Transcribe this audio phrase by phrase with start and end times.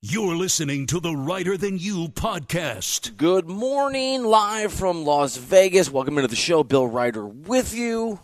[0.00, 3.16] You're listening to the Reiter Than You podcast.
[3.16, 5.90] Good morning, live from Las Vegas.
[5.90, 6.62] Welcome into the show.
[6.62, 8.20] Bill Reiter with you.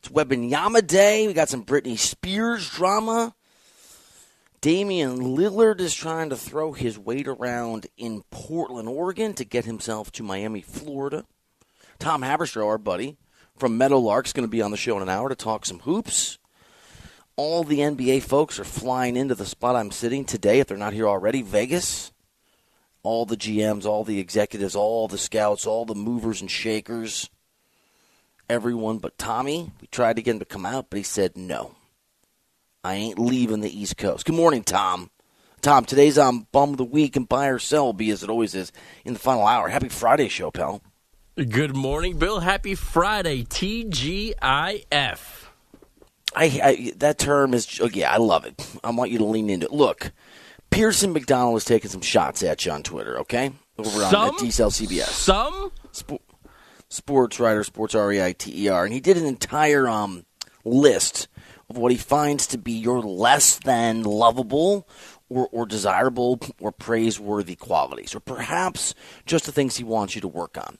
[0.00, 1.26] It's Wembanyama Day.
[1.26, 3.34] We got some Britney Spears drama.
[4.60, 10.12] Damian Lillard is trying to throw his weight around in Portland, Oregon to get himself
[10.12, 11.24] to Miami, Florida.
[11.98, 13.16] Tom Haberstroh, our buddy
[13.56, 15.78] from Meadowlark, is going to be on the show in an hour to talk some
[15.78, 16.36] hoops
[17.38, 20.92] all the NBA folks are flying into the spot I'm sitting today, if they're not
[20.92, 22.12] here already, Vegas.
[23.04, 27.30] All the GMs, all the executives, all the scouts, all the movers and shakers,
[28.50, 29.70] everyone but Tommy.
[29.80, 31.76] We tried to get him to come out, but he said no.
[32.82, 34.26] I ain't leaving the East Coast.
[34.26, 35.08] Good morning, Tom.
[35.60, 38.56] Tom, today's on Bum of the Week and Buy or Sell be as it always
[38.56, 38.72] is
[39.04, 39.68] in the final hour.
[39.68, 40.82] Happy Friday show, pal.
[41.36, 42.40] Good morning, Bill.
[42.40, 45.47] Happy Friday, TGIF.
[46.34, 48.66] I, I that term is oh, yeah, I love it.
[48.84, 49.72] I want you to lean into it.
[49.72, 50.12] Look,
[50.70, 53.18] Pearson McDonald is taking some shots at you on Twitter.
[53.20, 55.08] Okay, over some, on DCL CBS.
[55.08, 56.22] Some Sp-
[56.88, 60.24] sports writer, sports R E I T E R, and he did an entire um
[60.64, 61.28] list
[61.70, 64.88] of what he finds to be your less than lovable
[65.28, 68.94] or, or desirable or praiseworthy qualities, or perhaps
[69.26, 70.78] just the things he wants you to work on.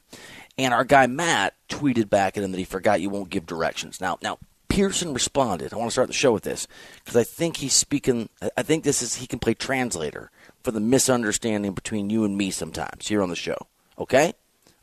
[0.56, 4.00] And our guy Matt tweeted back at him that he forgot you won't give directions.
[4.00, 4.38] Now, now
[4.68, 5.72] Pearson responded.
[5.72, 6.66] I want to start the show with this
[7.04, 8.28] because I think he's speaking.
[8.56, 10.30] I think this is he can play translator
[10.62, 13.56] for the misunderstanding between you and me sometimes here on the show.
[13.98, 14.34] Okay,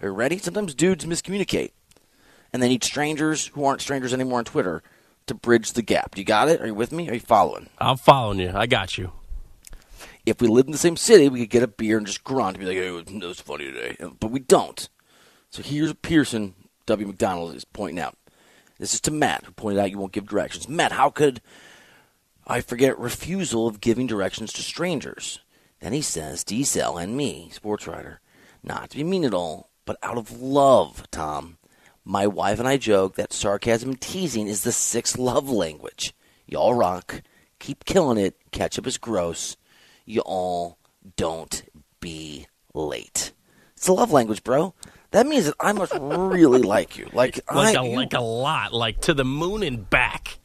[0.02, 0.38] are you ready?
[0.38, 1.72] Sometimes dudes miscommunicate,
[2.52, 4.84] and they need strangers who aren't strangers anymore on Twitter
[5.28, 6.16] to bridge the gap.
[6.16, 6.62] Do You got it?
[6.62, 7.10] Are you with me?
[7.10, 7.70] Are you following?
[7.78, 8.52] I'm following you.
[8.54, 9.12] I got you.
[10.26, 12.58] If we lived in the same city, we could get a beer and just grunt
[12.58, 14.90] and be like, "Hey, it was funny today," but we don't.
[15.52, 16.56] So here's Pearson
[16.88, 17.08] W.
[17.08, 18.18] McDonald is pointing out.
[18.78, 20.68] This is to Matt, who pointed out you won't give directions.
[20.68, 21.42] Matt, how could
[22.46, 25.40] I forget refusal of giving directions to strangers?
[25.80, 28.20] Then he says, D-Cell and me, sports writer,
[28.64, 31.58] not to be mean at all, but out of love, Tom.
[32.04, 36.14] My wife and I joke that sarcasm and teasing is the sixth love language.
[36.46, 37.22] Y'all rock.
[37.60, 38.36] Keep killing it.
[38.52, 39.58] Ketchup is gross.
[40.06, 40.78] You all
[41.16, 41.64] don't
[42.00, 43.32] be late.
[43.76, 44.76] It's a love language, bro.
[45.12, 47.10] That means that I must really like you.
[47.14, 50.40] Like, like I, a, you, like a lot, like to the moon and back.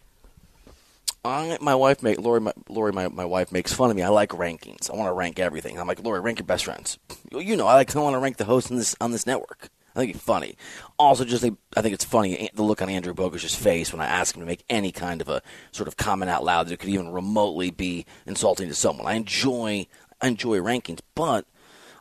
[1.24, 4.02] I, my wife make Lori, my, Lori, my, my wife makes fun of me.
[4.02, 4.90] I like rankings.
[4.90, 5.78] I want to rank everything.
[5.78, 6.98] I'm like, Lori, rank your best friends.
[7.30, 7.94] You know, I like.
[7.94, 9.68] I want to rank the hosts on this on this network.
[9.94, 10.56] I think it's funny.
[10.98, 14.06] Also, just I think it's funny eh, the look on Andrew Bogusch's face when I
[14.06, 15.42] ask him to make any kind of a
[15.72, 19.06] sort of comment out loud that could even remotely be insulting to someone.
[19.06, 19.86] I enjoy
[20.20, 21.44] I enjoy rankings, but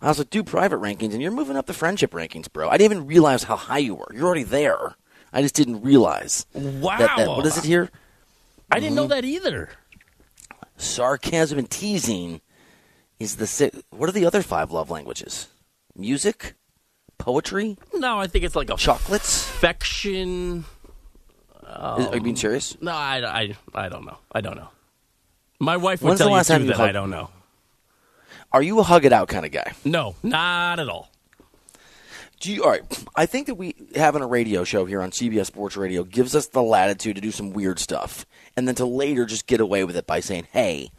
[0.01, 2.69] I also do private rankings, and you're moving up the friendship rankings, bro.
[2.69, 4.07] I didn't even realize how high you were.
[4.13, 4.95] You're already there.
[5.33, 6.45] I just didn't realize.
[6.53, 6.97] Wow.
[6.97, 7.89] That, that, what is it here?
[8.71, 8.95] I didn't mm-hmm.
[8.95, 9.69] know that either.
[10.77, 12.41] Sarcasm and teasing
[13.19, 13.81] is the six.
[13.89, 15.47] What are the other five love languages?
[15.95, 16.53] Music,
[17.17, 17.77] poetry.
[17.93, 20.63] No, I think it's like a chocolates, affection.
[21.63, 22.77] Um, are you being serious?
[22.81, 24.17] No, I, I, I don't know.
[24.31, 24.69] I don't know.
[25.59, 27.29] My wife would When's tell you too that I don't know.
[28.51, 29.73] Are you a hug it out kind of guy?
[29.85, 31.09] No, not at all.
[32.39, 33.05] Do you, all right.
[33.15, 36.47] I think that we having a radio show here on CBS Sports Radio gives us
[36.47, 39.97] the latitude to do some weird stuff, and then to later just get away with
[39.97, 40.91] it by saying, "Hey,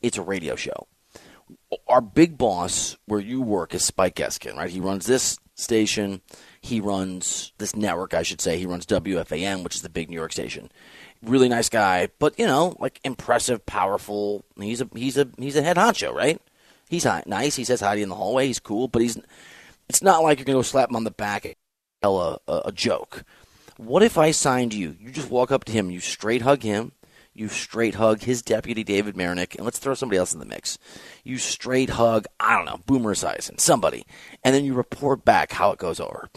[0.00, 0.86] it's a radio show."
[1.86, 4.70] Our big boss, where you work, is Spike Eskin, right?
[4.70, 6.22] He runs this station.
[6.60, 8.58] He runs this network, I should say.
[8.58, 10.70] He runs WFAN, which is the big New York station.
[11.22, 14.44] Really nice guy, but you know, like impressive, powerful.
[14.58, 16.40] He's a he's a he's a head honcho, right?
[16.88, 17.56] He's nice.
[17.56, 18.46] He says hi to you in the hallway.
[18.46, 19.18] He's cool, but he's.
[19.88, 21.54] It's not like you're gonna go slap him on the back and
[22.02, 23.24] tell a, a, a joke.
[23.76, 24.96] What if I signed you?
[24.98, 26.92] You just walk up to him, you straight hug him,
[27.34, 30.78] you straight hug his deputy David Marinik, and let's throw somebody else in the mix.
[31.24, 34.06] You straight hug, I don't know, Boomer Esiason, somebody,
[34.42, 36.30] and then you report back how it goes over.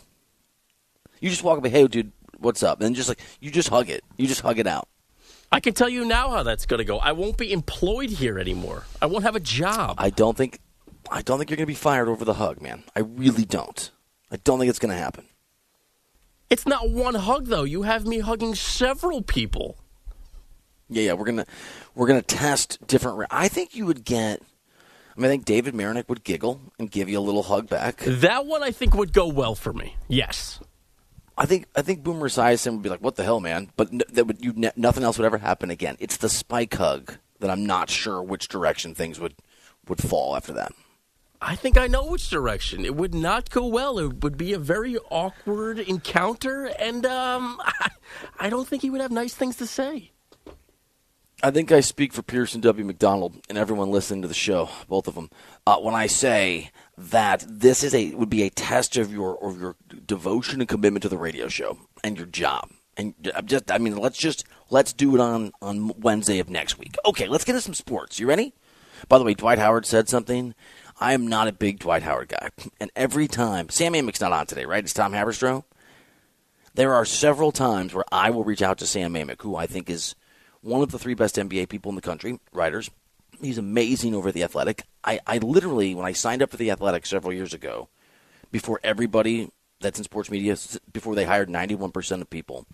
[1.22, 2.82] You just walk up, hey, dude, what's up?
[2.82, 4.90] And just like you just hug it, you just hug it out.
[5.52, 7.00] I can tell you now how that's going to go.
[7.00, 8.84] I won't be employed here anymore.
[9.02, 9.96] I won't have a job.
[9.98, 10.60] I don't think
[11.12, 12.84] I don't think you're going to be fired over the hug, man.
[12.96, 13.90] I really don't.
[14.32, 15.26] I don't think it's going to happen.
[16.50, 17.64] It's not one hug though.
[17.64, 19.78] You have me hugging several people.
[20.88, 21.46] Yeah, yeah, we're going to
[21.96, 24.41] we're to test different I think you would get
[25.20, 27.97] I mean, I think David Marinik would giggle and give you a little hug back.
[28.06, 29.97] That one I think would go well for me.
[30.08, 30.62] Yes.
[31.40, 34.02] I think I think Boomer Esiason would be like, "What the hell, man?" But n-
[34.09, 35.96] that would you ne- nothing else would ever happen again.
[36.00, 39.36] It's the spike hug that I'm not sure which direction things would
[39.88, 40.74] would fall after that.
[41.41, 42.84] I think I know which direction.
[42.84, 43.97] It would not go well.
[43.97, 47.90] It would be a very awkward encounter, and um, I,
[48.40, 50.12] I don't think he would have nice things to say.
[51.42, 52.84] I think I speak for Pearson W.
[52.84, 55.30] McDonald and everyone listening to the show, both of them,
[55.66, 59.59] uh, when I say that this is a would be a test of your of
[59.59, 59.75] your
[60.05, 62.69] devotion and commitment to the radio show and your job.
[62.97, 66.78] And I'm just, I mean, let's just let's do it on on Wednesday of next
[66.78, 66.96] week.
[67.05, 68.19] Okay, let's get into some sports.
[68.19, 68.53] You ready?
[69.07, 70.53] By the way, Dwight Howard said something.
[70.99, 72.49] I am not a big Dwight Howard guy,
[72.81, 74.84] and every time Sam Amick's not on today, right?
[74.84, 75.63] It's Tom Haberstroh.
[76.73, 79.90] There are several times where I will reach out to Sam Amick, who I think
[79.90, 80.16] is
[80.59, 82.91] one of the three best NBA people in the country, writers.
[83.41, 84.84] He's amazing over the Athletic.
[85.03, 87.90] I, I literally, when I signed up for the Athletic several years ago,
[88.52, 89.50] before everybody
[89.80, 90.58] that's in sports media,
[90.91, 92.66] before they hired 91% of people,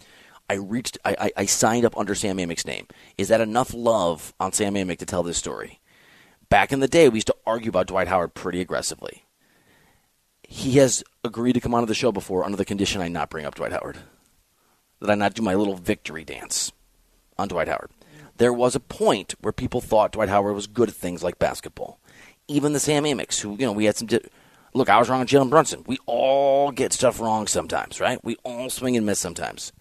[0.49, 2.87] I reached, I, I, I signed up under Sam Amick's name.
[3.17, 5.79] Is that enough love on Sam Amick to tell this story?
[6.49, 9.25] Back in the day, we used to argue about Dwight Howard pretty aggressively.
[10.43, 13.45] He has agreed to come onto the show before under the condition I not bring
[13.45, 13.97] up Dwight Howard,
[14.99, 16.71] that I not do my little victory dance
[17.37, 17.89] on Dwight Howard.
[18.37, 21.99] There was a point where people thought Dwight Howard was good at things like basketball.
[22.47, 24.07] Even the Sam Amicks, who, you know, we had some.
[24.07, 24.19] Di-
[24.73, 25.85] Look, I was wrong on Jalen Brunson.
[25.87, 28.19] We all get stuff wrong sometimes, right?
[28.25, 29.71] We all swing and miss sometimes.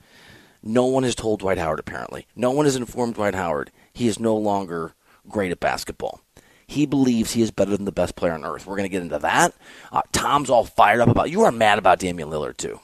[0.63, 2.29] No one has told Dwight Howard, apparently.
[2.37, 4.93] No one has informed Dwight Howard he is no longer
[5.29, 6.21] great at basketball.
[6.67, 8.67] He believes he is better than the best player on earth.
[8.67, 9.55] We're going to get into that.
[9.93, 11.31] Uh, Tom's all fired up about.
[11.31, 12.81] You are mad about Damian Lillard too.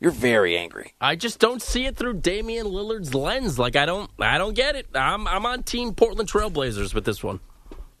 [0.00, 0.92] You're very angry.
[1.00, 3.58] I just don't see it through Damian Lillard's lens.
[3.58, 4.86] Like I don't, I don't get it.
[4.94, 7.40] I'm, I'm on Team Portland Trailblazers with this one.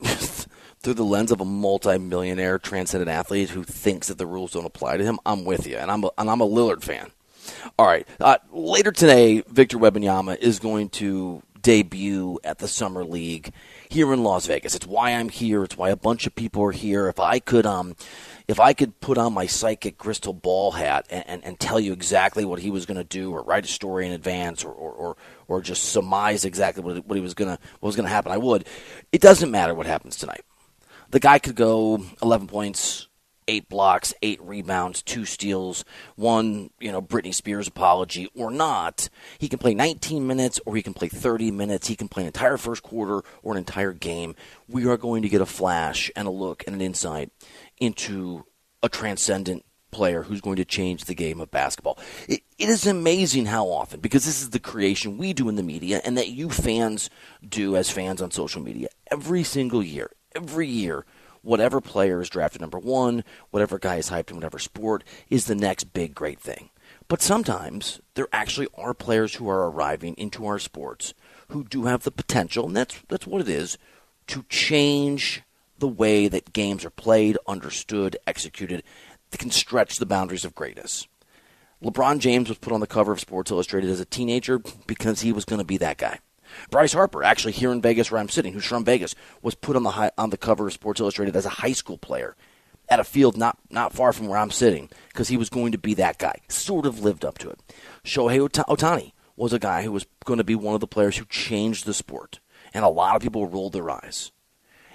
[0.86, 4.96] through the lens of a multi-millionaire transcendent athlete who thinks that the rules don't apply
[4.96, 7.10] to him, I'm with you, and I'm a, and I'm a Lillard fan.
[7.78, 13.52] All right, uh, later today, Victor Wembanyama is going to debut at the Summer League
[13.88, 14.76] here in Las Vegas.
[14.76, 15.64] It's why I'm here.
[15.64, 17.08] It's why a bunch of people are here.
[17.08, 17.96] If I could, um,
[18.46, 21.92] if I could put on my psychic crystal ball hat and, and, and tell you
[21.92, 24.92] exactly what he was going to do, or write a story in advance, or or,
[24.92, 25.16] or,
[25.48, 28.30] or just surmise exactly what, what he was going to what was going to happen,
[28.30, 28.64] I would.
[29.10, 30.44] It doesn't matter what happens tonight.
[31.10, 33.05] The guy could go 11 points,
[33.48, 35.84] eight blocks, eight rebounds, two steals,
[36.16, 39.08] one, you know, Britney Spears apology or not.
[39.38, 41.88] He can play 19 minutes or he can play 30 minutes.
[41.88, 44.34] He can play an entire first quarter or an entire game.
[44.68, 47.30] We are going to get a flash and a look and an insight
[47.78, 48.44] into
[48.82, 51.98] a transcendent player who's going to change the game of basketball.
[52.28, 55.62] It, it is amazing how often, because this is the creation we do in the
[55.62, 57.08] media and that you fans
[57.46, 61.06] do as fans on social media every single year, every year,
[61.46, 65.54] whatever player is drafted number one, whatever guy is hyped in whatever sport, is the
[65.54, 66.70] next big great thing.
[67.08, 71.14] But sometimes there actually are players who are arriving into our sports
[71.48, 73.78] who do have the potential, and that's that's what it is,
[74.26, 75.42] to change
[75.78, 78.82] the way that games are played, understood, executed,
[79.30, 81.06] that can stretch the boundaries of greatness.
[81.82, 85.30] LeBron James was put on the cover of Sports Illustrated as a teenager because he
[85.30, 86.18] was going to be that guy.
[86.70, 89.82] Bryce Harper, actually here in Vegas where I'm sitting, who's from Vegas, was put on
[89.82, 92.36] the high, on the cover of Sports Illustrated as a high school player
[92.88, 95.78] at a field not not far from where I'm sitting because he was going to
[95.78, 96.40] be that guy.
[96.48, 97.60] Sort of lived up to it.
[98.04, 101.24] Shohei Ohtani was a guy who was going to be one of the players who
[101.26, 102.40] changed the sport,
[102.72, 104.32] and a lot of people rolled their eyes.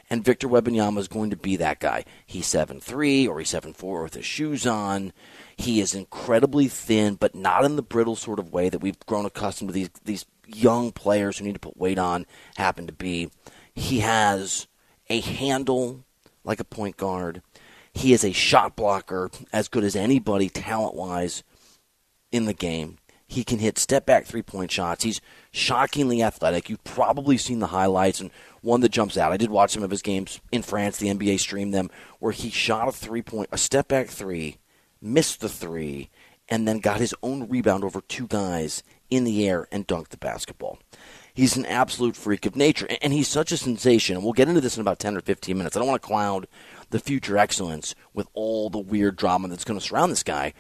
[0.10, 2.04] And Victor Wembanyama is going to be that guy.
[2.26, 5.14] He's seven three or he's seven four with his shoes on.
[5.56, 9.26] He is incredibly thin, but not in the brittle sort of way that we've grown
[9.26, 10.26] accustomed to these these
[10.56, 12.26] young players who need to put weight on
[12.58, 13.30] happen to be.
[13.74, 14.68] He has
[15.10, 16.04] a handle
[16.44, 17.42] like a point guard.
[17.94, 21.44] He is a shot blocker as good as anybody talent wise
[22.32, 22.98] in the game.
[23.28, 25.04] He can hit step back three point shots.
[25.04, 25.22] He's
[25.52, 26.70] shockingly athletic.
[26.70, 28.30] You've probably seen the highlights and
[28.62, 29.32] one that jumps out.
[29.32, 30.98] I did watch some of his games in France.
[30.98, 34.58] The NBA streamed them where he shot a three point, a step back three,
[35.02, 36.10] missed the three,
[36.50, 40.18] and then got his own rebound over two guys in the air and dunked the
[40.18, 40.80] basketball.
[41.34, 44.16] He's an absolute freak of nature, and he's such a sensation.
[44.16, 45.76] And we'll get into this in about 10 or 15 minutes.
[45.76, 46.48] I don't want to cloud
[46.90, 50.54] the future excellence with all the weird drama that's going to surround this guy,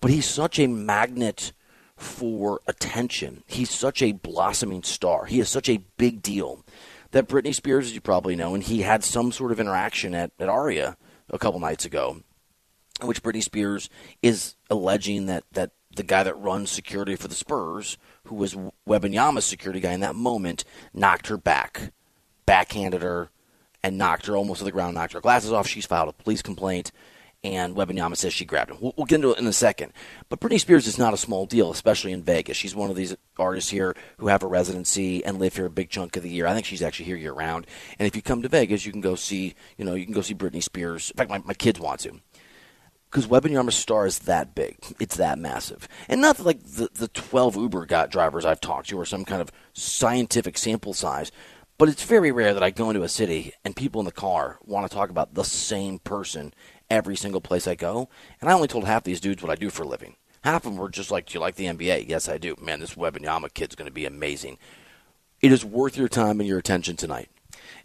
[0.00, 1.52] but he's such a magnet
[1.96, 3.42] for attention.
[3.46, 5.24] He's such a blossoming star.
[5.24, 6.64] He is such a big deal
[7.10, 10.30] that Britney Spears, as you probably know, and he had some sort of interaction at,
[10.38, 10.96] at Aria
[11.30, 12.22] a couple nights ago,
[13.00, 13.88] in which Britney Spears
[14.22, 18.56] is alleging that, that the guy that runs security for the Spurs, who was
[18.88, 20.64] Wembanyama's security guy in that moment,
[20.94, 21.92] knocked her back,
[22.46, 23.30] backhanded her,
[23.82, 25.66] and knocked her almost to the ground, knocked her glasses off.
[25.66, 26.90] She's filed a police complaint
[27.44, 28.78] and Wembanyama says she grabbed him.
[28.80, 29.92] We'll, we'll, get into it in a second.
[30.28, 32.56] But Britney Spears is not a small deal, especially in Vegas.
[32.56, 35.88] She's one of these artists here who have a residency and live here a big
[35.88, 36.46] chunk of the year.
[36.46, 37.66] I think she's actually here year round.
[37.98, 40.20] And if you come to Vegas, you can go see, you know, you can go
[40.20, 41.10] see Britney Spears.
[41.10, 42.20] In fact, my, my kids want to.
[43.10, 44.76] Because Wembanyama's star is that big.
[45.00, 45.88] It's that massive.
[46.08, 49.40] And not like the, the 12 Uber got drivers I've talked to are some kind
[49.40, 51.32] of scientific sample size,
[51.78, 54.58] but it's very rare that I go into a city and people in the car
[54.64, 56.52] want to talk about the same person
[56.90, 58.08] every single place I go.
[58.40, 60.16] And I only told half these dudes what I do for a living.
[60.42, 62.08] Half of them were just like, Do you like the NBA?
[62.08, 62.56] Yes, I do.
[62.60, 64.58] Man, this Wembanyama kid's going to be amazing.
[65.40, 67.30] It is worth your time and your attention tonight.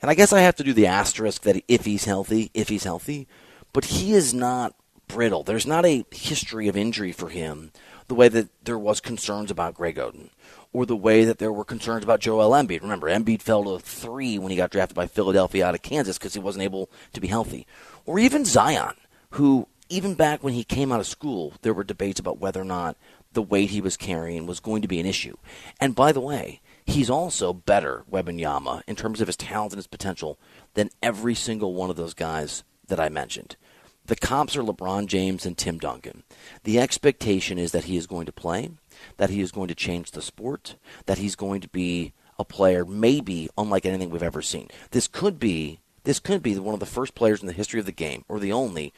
[0.02, 2.84] And I guess I have to do the asterisk that if he's healthy, if he's
[2.84, 3.28] healthy,
[3.74, 4.76] but he is not
[5.14, 5.44] brittle.
[5.44, 7.72] There's not a history of injury for him
[8.08, 10.30] the way that there was concerns about Greg Oden
[10.74, 12.82] or the way that there were concerns about Joel Embiid.
[12.82, 16.34] Remember, Embiid fell to three when he got drafted by Philadelphia out of Kansas because
[16.34, 17.68] he wasn't able to be healthy.
[18.06, 18.96] Or even Zion,
[19.32, 22.66] who, even back when he came out of school, there were debates about whether or
[22.66, 22.98] not
[23.34, 25.38] the weight he was carrying was going to be an issue.
[25.80, 29.88] And by the way, he's also better, Wembanyama, in terms of his talent and his
[29.88, 30.40] potential,
[30.74, 33.56] than every single one of those guys that I mentioned.
[34.06, 36.24] The comps are LeBron James and Tim Duncan.
[36.66, 38.72] The expectation is that he is going to play,
[39.16, 42.84] that he is going to change the sport, that he's going to be a player
[42.84, 44.68] maybe unlike anything we've ever seen.
[44.92, 47.86] This could be this could be one of the first players in the history of
[47.86, 48.92] the game, or the only,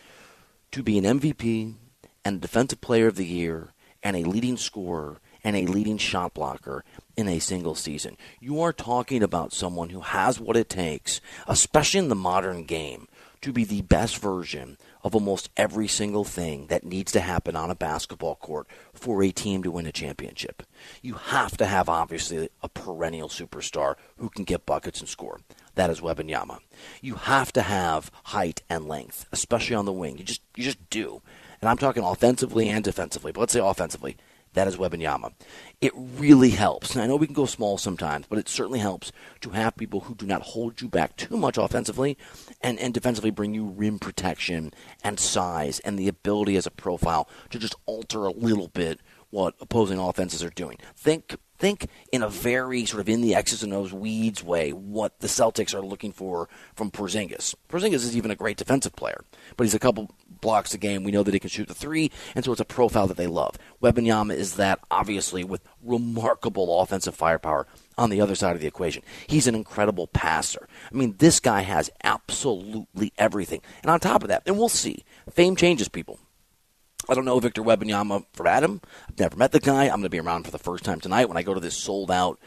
[0.72, 1.76] to be an MVP
[2.24, 6.34] and a defensive player of the year and a leading scorer and a leading shot
[6.34, 6.84] blocker
[7.16, 8.18] in a single season.
[8.40, 13.08] You are talking about someone who has what it takes, especially in the modern game,
[13.42, 17.70] to be the best version of almost every single thing that needs to happen on
[17.70, 20.64] a basketball court for a team to win a championship.
[21.04, 25.40] You have to have, obviously, a perennial superstar who can get buckets and score.
[25.76, 26.58] That is Wembanyama.
[27.02, 30.18] You have to have height and length, especially on the wing.
[30.18, 31.22] You just you just do.
[31.62, 34.18] And I'm talking offensively and defensively, but let's say offensively.
[34.56, 35.34] That is Wembanyama.
[35.82, 36.96] It really helps.
[36.96, 40.02] And I know we can go small sometimes, but it certainly helps to have people
[40.02, 42.18] who do not hold you back too much offensively
[42.62, 47.30] and, and defensively bring you rim protection and size and the ability as a profile
[47.50, 50.78] to just alter a little bit what opposing offenses are doing.
[50.96, 55.20] Think think in a very sort of in the X's and O's weeds way what
[55.20, 57.56] the Celtics are looking for from Porzingis.
[57.70, 59.24] Porzingis is even a great defensive player,
[59.58, 61.04] but he's a couple blocks a game.
[61.04, 63.28] We know that he can shoot the three, and so it's a profile that they
[63.28, 63.58] love.
[63.82, 69.04] Wembanyama is that, obviously, with remarkable offensive firepower on the other side of the equation.
[69.28, 70.68] He's an incredible passer.
[70.92, 73.62] I mean, this guy has absolutely everything.
[73.82, 76.20] And on top of that, and we'll see, fame changes people.
[77.08, 78.82] I don't know Victor Wembanyama for Adam.
[79.08, 79.84] I've never met the guy.
[79.84, 81.78] I'm going to be around for the first time tonight when I go to this
[81.78, 82.40] sold out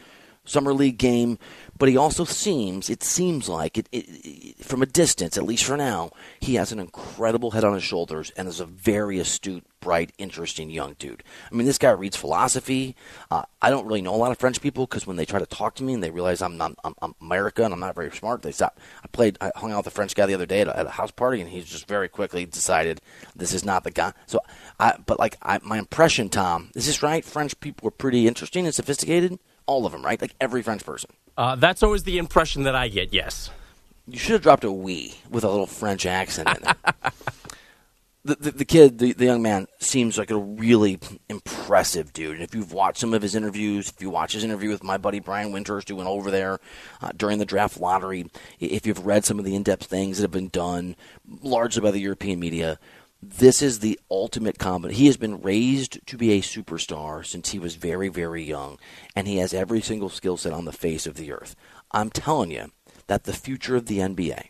[0.45, 1.37] summer league game.
[1.79, 5.77] But he also seems, it seems like, it, it, from a distance, at least for
[5.77, 10.11] now, he has an incredible head on his shoulders and is a very astute, bright,
[10.17, 11.23] interesting young dude.
[11.49, 12.97] I mean, this guy reads philosophy.
[13.31, 15.45] Uh, I don't really know a lot of French people because when they try to
[15.45, 18.11] talk to me and they realize I'm, not, I'm, I'm American and I'm not very
[18.11, 18.77] smart, they stop.
[19.01, 20.85] I played, I hung out with a French guy the other day at a, at
[20.85, 22.99] a house party, and he's just very quickly decided
[23.37, 24.11] this is not the guy.
[24.25, 24.41] So,
[24.81, 27.23] I, but like I, my impression, Tom, is this right?
[27.23, 29.39] French people are pretty interesting and sophisticated.
[29.69, 30.19] All of them, right?
[30.19, 31.11] Like every French person.
[31.37, 33.13] Uh, that's always the impression that I get.
[33.13, 33.51] Yes.
[34.07, 36.77] You should have dropped a "we" with a little French accent in it.
[38.25, 40.97] the, the, the, kid, the, the young man, seems like a really
[41.29, 42.33] impressive dude.
[42.33, 44.97] And if you've watched some of his interviews, if you watch his interview with my
[44.97, 46.59] buddy Brian Windhorst, who went over there
[47.03, 48.25] uh, during the draft lottery,
[48.59, 50.95] if you've read some of the in-depth things that have been done,
[51.43, 52.79] largely by the European media,
[53.21, 54.99] this is the ultimate combination.
[54.99, 58.79] He has been raised to be a superstar since he was very, very young,
[59.15, 61.55] and he has every single skill set on the face of the earth.
[61.91, 62.71] I'm telling you
[63.07, 64.49] that the future of the NBA,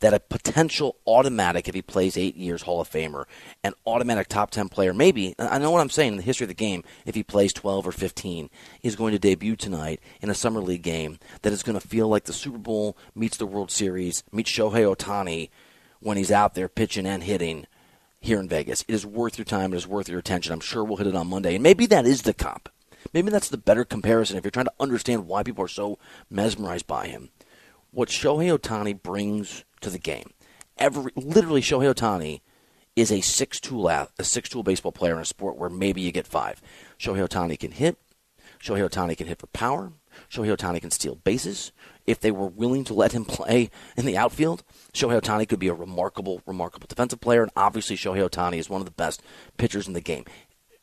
[0.00, 3.24] that a potential automatic, if he plays eight years, Hall of Famer,
[3.62, 6.48] an automatic top 10 player, maybe, I know what I'm saying in the history of
[6.48, 8.50] the game, if he plays 12 or 15,
[8.82, 12.08] is going to debut tonight in a Summer League game that is going to feel
[12.08, 15.50] like the Super Bowl meets the World Series, meets Shohei Ohtani
[16.00, 17.66] when he's out there pitching and hitting
[18.20, 18.84] here in Vegas.
[18.88, 19.72] It is worth your time.
[19.72, 20.52] It is worth your attention.
[20.52, 21.54] I'm sure we'll hit it on Monday.
[21.54, 22.68] And maybe that is the comp.
[23.12, 26.86] Maybe that's the better comparison if you're trying to understand why people are so mesmerized
[26.86, 27.30] by him.
[27.90, 30.30] What Shohei Ohtani brings to the game.
[30.76, 32.40] Every literally Shohei Ohtani
[32.94, 36.12] is a six tool a six tool baseball player in a sport where maybe you
[36.12, 36.60] get five.
[36.98, 37.98] Shohei Ohtani can hit.
[38.58, 39.92] Shohei Ohtani can hit for power.
[40.30, 41.72] Shohei Ohtani can steal bases.
[42.06, 45.68] If they were willing to let him play in the outfield, Shohei Ohtani could be
[45.68, 47.42] a remarkable, remarkable defensive player.
[47.42, 49.22] And obviously, Shohei Ohtani is one of the best
[49.56, 50.24] pitchers in the game.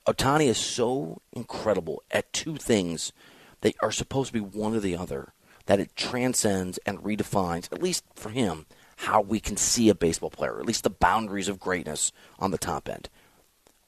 [0.08, 3.14] Ohtani is so incredible at two things
[3.62, 5.34] that are supposed to be one or the other
[5.66, 8.66] that it transcends and redefines, at least for him,
[8.98, 12.58] how we can see a baseball player, at least the boundaries of greatness on the
[12.58, 13.10] top end.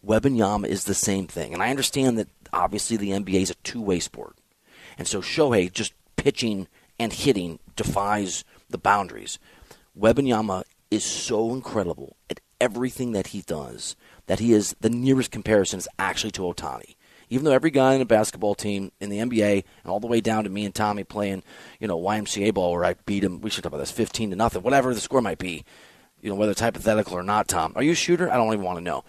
[0.06, 1.54] Wembanyama is the same thing.
[1.54, 4.38] And I understand that obviously the NBA is a two way sport.
[4.98, 6.68] And so Shohei just pitching
[7.00, 9.40] and hitting defies the boundaries.
[9.98, 13.96] Wembanyama is so incredible at everything that he does
[14.28, 16.96] that he is the nearest comparison is actually to Ohtani.
[17.30, 20.22] Even though every guy in a basketball team in the NBA and all the way
[20.22, 21.44] down to me and Tommy playing,
[21.80, 24.36] you know, YMCA ball where I beat him, we should talk about this, 15 to
[24.36, 25.66] nothing, whatever the score might be,
[26.22, 27.74] you know, whether it's hypothetical or not, Tom.
[27.76, 28.32] Are you a shooter?
[28.32, 29.04] I don't even want to know.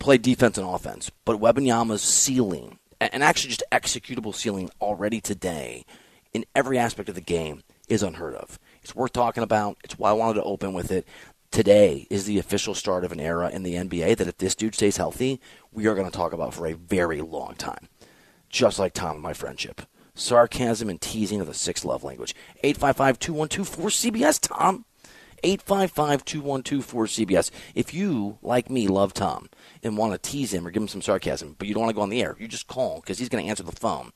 [0.00, 1.10] Play defense and offense.
[1.24, 5.84] But Wembanyama's ceiling, and actually just executable ceiling already today
[6.32, 8.58] in every aspect of the game is unheard of.
[8.82, 9.78] It's worth talking about.
[9.82, 11.06] It's why I wanted to open with it.
[11.50, 14.74] Today is the official start of an era in the NBA that if this dude
[14.74, 15.40] stays healthy,
[15.72, 17.88] we are going to talk about for a very long time.
[18.48, 19.82] Just like Tom and my friendship.
[20.14, 22.34] Sarcasm and teasing are the sixth love language.
[22.62, 24.84] 855 212 4CBS, Tom.
[25.42, 27.50] 855 212 4CBS.
[27.74, 29.48] If you, like me, love Tom
[29.82, 31.96] and want to tease him or give him some sarcasm, but you don't want to
[31.96, 34.12] go on the air, you just call because he's going to answer the phone.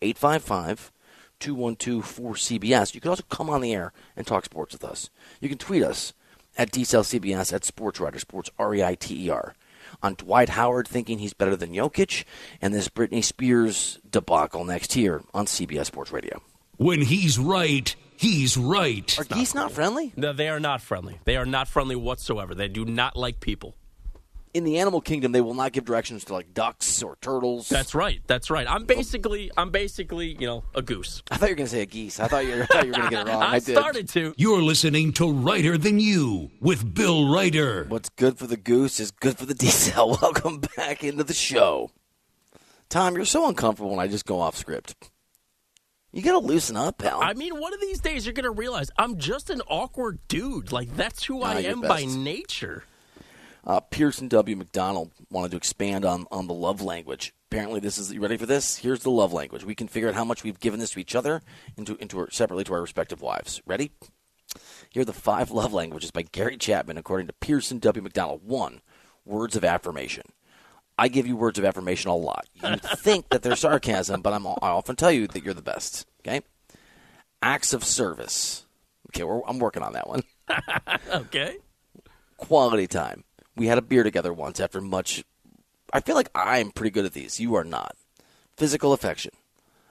[0.00, 0.92] 855
[1.40, 2.94] 212 4CBS.
[2.94, 5.10] You can also come on the air and talk sports with us.
[5.40, 6.12] You can tweet us
[6.56, 9.54] at DCLCBS at SportsReiter, Sports R E I T E R.
[10.02, 12.24] On Dwight Howard thinking he's better than Jokic,
[12.60, 16.42] and this Britney Spears debacle next here on CBS Sports Radio.
[16.76, 19.18] When he's right, he's right.
[19.18, 20.12] Are geese not friendly?
[20.14, 21.18] No, they are not friendly.
[21.24, 22.54] They are not friendly whatsoever.
[22.54, 23.74] They do not like people.
[24.54, 27.68] In the animal kingdom, they will not give directions to like ducks or turtles.
[27.68, 28.20] That's right.
[28.26, 28.66] That's right.
[28.68, 31.22] I'm basically, I'm basically, you know, a goose.
[31.30, 32.18] I thought you were going to say a geese.
[32.18, 33.42] I thought you, I thought you were going to get it wrong.
[33.42, 33.76] I, I did.
[33.76, 34.34] started to.
[34.36, 37.84] You're listening to Reiter Than You with Bill Reiter.
[37.88, 40.18] What's good for the goose is good for the diesel.
[40.22, 41.90] Welcome back into the show.
[42.88, 45.10] Tom, you're so uncomfortable when I just go off script.
[46.10, 47.20] You got to loosen up, pal.
[47.20, 50.72] I mean, one of these days you're going to realize I'm just an awkward dude.
[50.72, 52.84] Like, that's who I you're am by nature.
[53.64, 54.56] Uh, Pearson W.
[54.56, 57.34] McDonald wanted to expand on, on the love language.
[57.50, 58.76] Apparently, this is you ready for this?
[58.76, 59.64] Here's the love language.
[59.64, 61.42] We can figure out how much we've given this to each other
[61.76, 63.60] into into our, separately to our respective wives.
[63.66, 63.90] Ready?
[64.90, 68.02] Here are the five love languages by Gary Chapman, according to Pearson W.
[68.02, 68.42] McDonald.
[68.44, 68.80] One,
[69.24, 70.24] words of affirmation.
[70.98, 72.46] I give you words of affirmation a lot.
[72.54, 76.06] You think that they're sarcasm, but I'm, I often tell you that you're the best.
[76.20, 76.40] Okay.
[77.40, 78.66] Acts of service.
[79.10, 80.22] Okay, we're, I'm working on that one.
[81.10, 81.58] Okay.
[82.38, 83.24] quality time.
[83.58, 85.24] We had a beer together once after much.
[85.92, 87.40] I feel like I'm pretty good at these.
[87.40, 87.96] You are not.
[88.56, 89.32] Physical affection.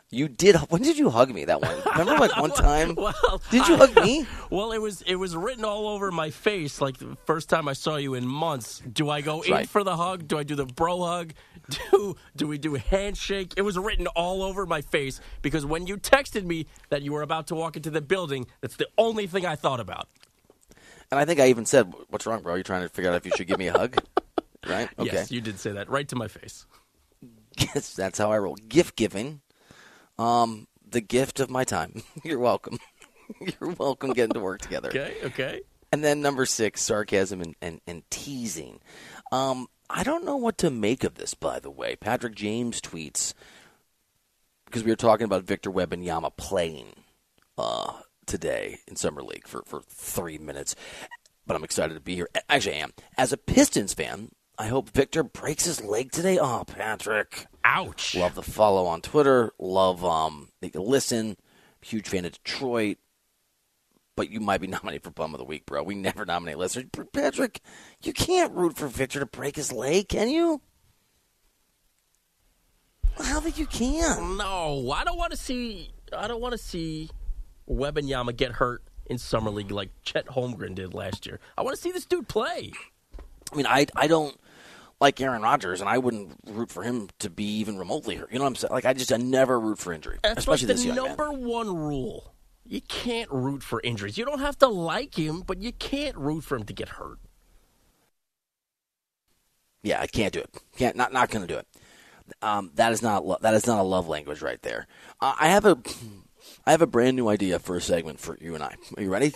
[0.09, 0.55] You did.
[0.69, 1.75] When did you hug me that one?
[1.97, 2.95] Remember, like one time.
[2.95, 4.25] Well, did you I- hug me?
[4.49, 7.73] Well, it was it was written all over my face like the first time I
[7.73, 8.81] saw you in months.
[8.89, 9.67] Do I go in right.
[9.67, 10.25] for the hug?
[10.25, 11.33] Do I do the bro hug?
[11.91, 13.53] Do do we do a handshake?
[13.57, 17.23] It was written all over my face because when you texted me that you were
[17.23, 20.07] about to walk into the building, that's the only thing I thought about.
[21.11, 22.55] And I think I even said, "What's wrong, bro?
[22.55, 23.97] You're trying to figure out if you should give me a hug."
[24.67, 24.89] Right?
[24.99, 25.11] Okay.
[25.13, 26.65] Yes, you did say that right to my face.
[27.57, 28.55] Yes, that's how I roll.
[28.55, 29.39] Gift giving.
[30.17, 32.01] Um, the gift of my time.
[32.23, 32.77] You're welcome.
[33.39, 34.89] You're welcome getting to work together.
[34.89, 35.61] Okay, okay.
[35.93, 38.79] And then number six, sarcasm and, and, and teasing.
[39.31, 41.95] Um, I don't know what to make of this, by the way.
[41.95, 43.33] Patrick James tweets
[44.65, 46.87] because we were talking about Victor Wembanyama playing
[47.57, 47.93] uh,
[48.27, 50.75] today in summer league for, for three minutes.
[51.45, 52.29] But I'm excited to be here.
[52.49, 52.91] Actually, I am.
[53.17, 56.37] As a Pistons fan, I hope Victor breaks his leg today.
[56.39, 57.47] Oh, Patrick.
[57.63, 58.15] Ouch.
[58.15, 59.51] Love the follow on Twitter.
[59.59, 61.37] Love um they can listen.
[61.81, 62.97] Huge fan of Detroit.
[64.15, 65.83] But you might be nominated for Bum of the Week, bro.
[65.83, 66.87] We never nominate listeners.
[67.13, 67.61] Patrick,
[68.03, 70.61] you can't root for Victor to break his leg, can you?
[73.19, 74.37] How think you can.
[74.37, 75.91] No, I don't want to see.
[76.15, 77.09] I don't want to see
[77.69, 81.39] Wembanyama get hurt in summer league like Chet Holmgren did last year.
[81.57, 82.71] I want to see this dude play.
[83.51, 84.37] I mean, I I don't
[84.99, 88.31] like Aaron Rodgers, and I wouldn't root for him to be even remotely hurt.
[88.31, 88.71] You know what I'm saying?
[88.73, 91.17] Like I just I never root for injury, That's especially like this the young man.
[91.17, 92.33] number one rule.
[92.65, 94.17] You can't root for injuries.
[94.17, 97.17] You don't have to like him, but you can't root for him to get hurt.
[99.83, 100.49] Yeah, I can't do it.
[100.77, 101.67] Can't not not going to do it.
[102.41, 104.87] Um, that is not lo- that is not a love language right there.
[105.21, 105.77] Uh, I have a
[106.67, 108.75] I have a brand new idea for a segment for you and I.
[108.97, 109.31] Are you ready?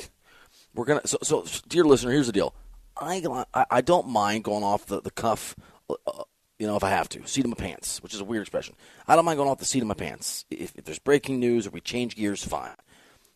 [0.76, 2.54] We're gonna so so dear listener, here's the deal.
[2.98, 5.56] I I, don't mind going off the the cuff.
[5.90, 6.24] Uh,
[6.60, 8.76] you know, if I have to, seat of my pants, which is a weird expression.
[9.08, 10.44] I don't mind going off the seat of my pants.
[10.52, 12.76] If, if there's breaking news or we change gears, fine.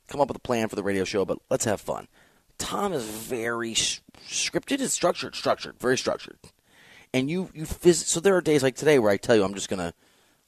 [0.10, 2.10] Come up with a plan for the radio show, but let's have fun.
[2.58, 4.81] Tom is very scripted.
[4.81, 6.38] It's structured, structured, very structured
[7.15, 9.53] and you you phys- so there are days like today where I tell you I'm
[9.53, 9.93] just gonna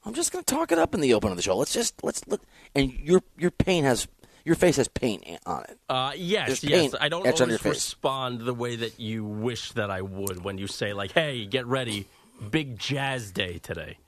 [0.08, 1.58] I'm just gonna talk it up in the open of the show.
[1.58, 2.39] Let's just let's let
[2.74, 4.08] and your your pain has
[4.46, 5.78] your face has paint on it.
[5.89, 6.96] Uh, yes, yes.
[7.00, 10.46] I don't etched on your always respond the way that you wish that I would
[10.46, 12.08] when you say like, "Hey, get ready,
[12.50, 13.98] big jazz day today."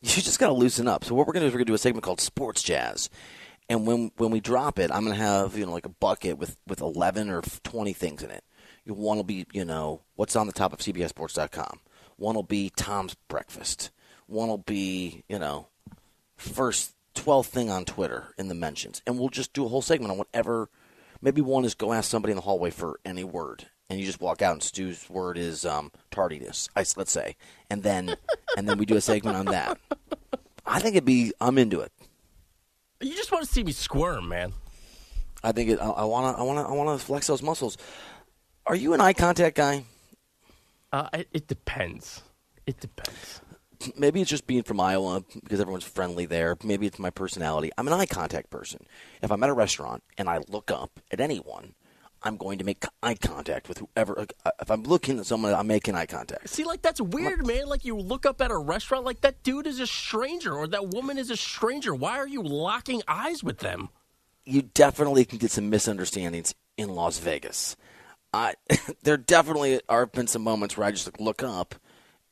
[0.00, 1.04] You just gotta loosen up.
[1.04, 3.10] So what we're gonna do is we're gonna do a segment called Sports Jazz,
[3.68, 6.56] And when when we drop it, I'm gonna have you know like a bucket with
[6.66, 8.44] with 11 or 20 things in it.
[8.86, 11.80] One will be you know what's on the top of CBSSports.com.
[12.16, 13.90] One will be Tom's breakfast.
[14.28, 15.68] One will be you know
[16.36, 20.12] first 12th thing on Twitter in the mentions, and we'll just do a whole segment
[20.12, 20.68] on whatever.
[21.20, 24.20] Maybe one is go ask somebody in the hallway for any word, and you just
[24.20, 26.68] walk out, and Stu's word is um, tardiness.
[26.76, 27.36] I, let's say,
[27.68, 28.14] and then
[28.56, 29.78] and then we do a segment on that.
[30.64, 31.32] I think it'd be.
[31.40, 31.90] I'm into it.
[33.00, 34.52] You just want to see me squirm, man.
[35.42, 35.80] I think it.
[35.80, 36.40] I want to.
[36.40, 36.70] I want to.
[36.70, 37.78] I want to flex those muscles.
[38.66, 39.84] Are you an eye contact guy?
[40.92, 42.22] Uh, it, it depends.
[42.66, 43.40] It depends.
[43.96, 46.56] Maybe it's just being from Iowa because everyone's friendly there.
[46.64, 47.70] Maybe it's my personality.
[47.78, 48.84] I'm an eye contact person.
[49.22, 51.74] If I'm at a restaurant and I look up at anyone,
[52.22, 54.26] I'm going to make eye contact with whoever.
[54.44, 56.48] uh, If I'm looking at someone, I'm making eye contact.
[56.48, 57.66] See, like that's weird, man.
[57.66, 60.88] Like you look up at a restaurant, like that dude is a stranger or that
[60.88, 61.94] woman is a stranger.
[61.94, 63.90] Why are you locking eyes with them?
[64.44, 67.76] You definitely can get some misunderstandings in Las Vegas.
[68.34, 68.54] I,
[69.04, 71.76] there definitely are been some moments where I just like, look up,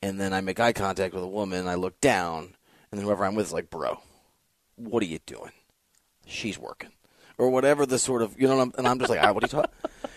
[0.01, 1.67] and then I make eye contact with a woman.
[1.67, 2.55] I look down,
[2.91, 3.99] and then whoever I'm with is like, "Bro,
[4.75, 5.51] what are you doing?"
[6.25, 6.91] She's working,
[7.37, 8.59] or whatever the sort of you know.
[8.59, 9.71] I'm, and I'm just like, ah, "What are you talking?"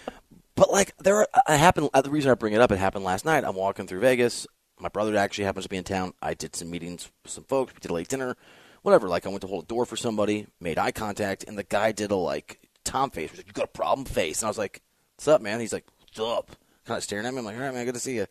[0.57, 1.89] But like there, are, I happen.
[1.95, 3.45] uh, The reason I bring it up, it happened last night.
[3.45, 4.47] I'm walking through Vegas.
[4.79, 6.13] My brother actually happens to be in town.
[6.21, 7.73] I did some meetings with some folks.
[7.73, 8.37] We did a late dinner,
[8.83, 9.09] whatever.
[9.09, 11.93] Like I went to hold a door for somebody, made eye contact, and the guy
[11.93, 13.31] did a like Tom face.
[13.31, 14.83] He was like, "You got a problem face?" And I was like,
[15.17, 16.51] "What's up, man?" He's like, "What's up?"
[16.85, 17.39] Kind of staring at me.
[17.39, 18.27] I'm like, "All right, man, good to see you."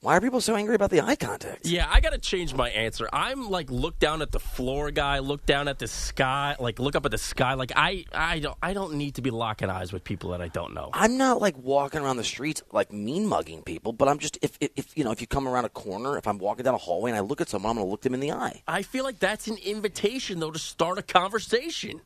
[0.00, 1.66] Why are people so angry about the eye contact?
[1.66, 3.08] Yeah, I got to change my answer.
[3.12, 6.94] I'm like look down at the floor guy, look down at the sky, like look
[6.94, 7.54] up at the sky.
[7.54, 10.48] Like I, I don't, I don't need to be locking eyes with people that I
[10.48, 10.90] don't know.
[10.92, 14.56] I'm not like walking around the streets like mean mugging people, but I'm just if,
[14.60, 16.78] if if you know if you come around a corner, if I'm walking down a
[16.78, 18.62] hallway and I look at someone, I'm going to look them in the eye.
[18.68, 22.02] I feel like that's an invitation though to start a conversation.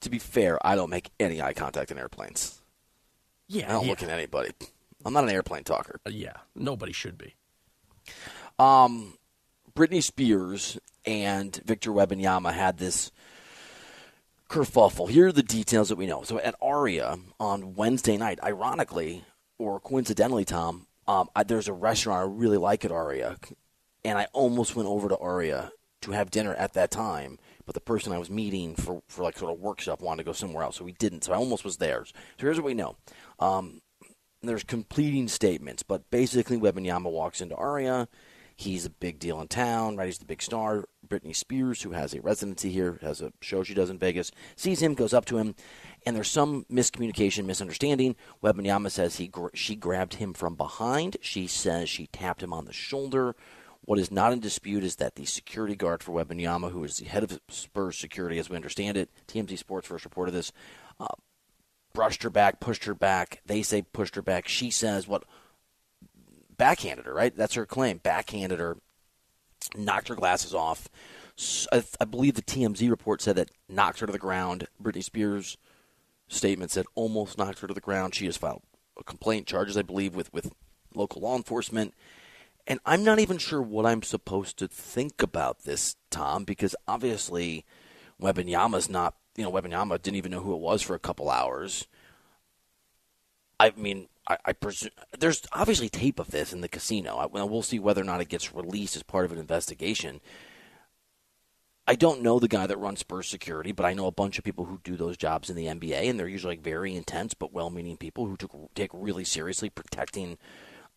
[0.00, 2.60] To be fair, I don't make any eye contact in airplanes.
[3.46, 3.90] Yeah, I don't yeah.
[3.90, 4.50] look at anybody.
[5.04, 6.00] I'm not an airplane talker.
[6.06, 7.34] Uh, yeah, nobody should be.
[8.58, 9.14] Um,
[9.74, 13.12] Britney Spears and Victor Wembanyama had this
[14.48, 15.08] kerfuffle.
[15.08, 16.22] Here are the details that we know.
[16.22, 19.24] So at Aria on Wednesday night, ironically
[19.58, 23.36] or coincidentally, Tom, um, I, there's a restaurant I really like at Aria,
[24.04, 27.38] and I almost went over to Aria to have dinner at that time.
[27.64, 30.26] But the person I was meeting for, for like sort of work stuff wanted to
[30.26, 31.24] go somewhere else, so we didn't.
[31.24, 32.04] So I almost was there.
[32.04, 32.96] So here's what we know.
[33.38, 33.82] Um,
[34.48, 38.08] there's completing statements, but basically Wembanyama walks into Aria.
[38.56, 40.06] He's a big deal in town, right?
[40.06, 40.84] He's the big star.
[41.06, 44.82] Britney Spears, who has a residency here, has a show she does in Vegas, sees
[44.82, 45.54] him, goes up to him,
[46.04, 48.16] and there's some miscommunication, misunderstanding.
[48.42, 51.16] Wembanyama says he she grabbed him from behind.
[51.20, 53.36] She says she tapped him on the shoulder.
[53.82, 57.06] What is not in dispute is that the security guard for Wembanyama, who is the
[57.06, 60.52] head of Spurs security, as we understand it, TMZ Sports first reported this,
[61.00, 61.06] uh,
[61.98, 63.42] brushed her back, pushed her back.
[63.44, 64.46] They say pushed her back.
[64.46, 65.24] She says what
[66.56, 67.36] backhanded her, right?
[67.36, 67.98] That's her claim.
[67.98, 68.76] Backhanded her,
[69.76, 70.88] knocked her glasses off.
[71.72, 74.68] I believe the TMZ report said that knocked her to the ground.
[74.80, 75.56] Britney Spears'
[76.28, 78.14] statement said almost knocked her to the ground.
[78.14, 78.62] She has filed
[78.96, 80.52] a complaint, charges, I believe, with, with
[80.94, 81.94] local law enforcement.
[82.64, 87.64] And I'm not even sure what I'm supposed to think about this, Tom, because obviously
[88.22, 91.86] Wembanyama's not, you know, Wembanyama didn't even know who it was for a couple hours.
[93.60, 97.16] I mean, I, I presume there's obviously tape of this in the casino.
[97.16, 100.20] I, well, see whether or not it gets released as part of an investigation.
[101.86, 104.44] I don't know the guy that runs Spurs security, but I know a bunch of
[104.44, 107.52] people who do those jobs in the NBA, and they're usually like very intense but
[107.52, 110.36] well-meaning people who took, take really seriously protecting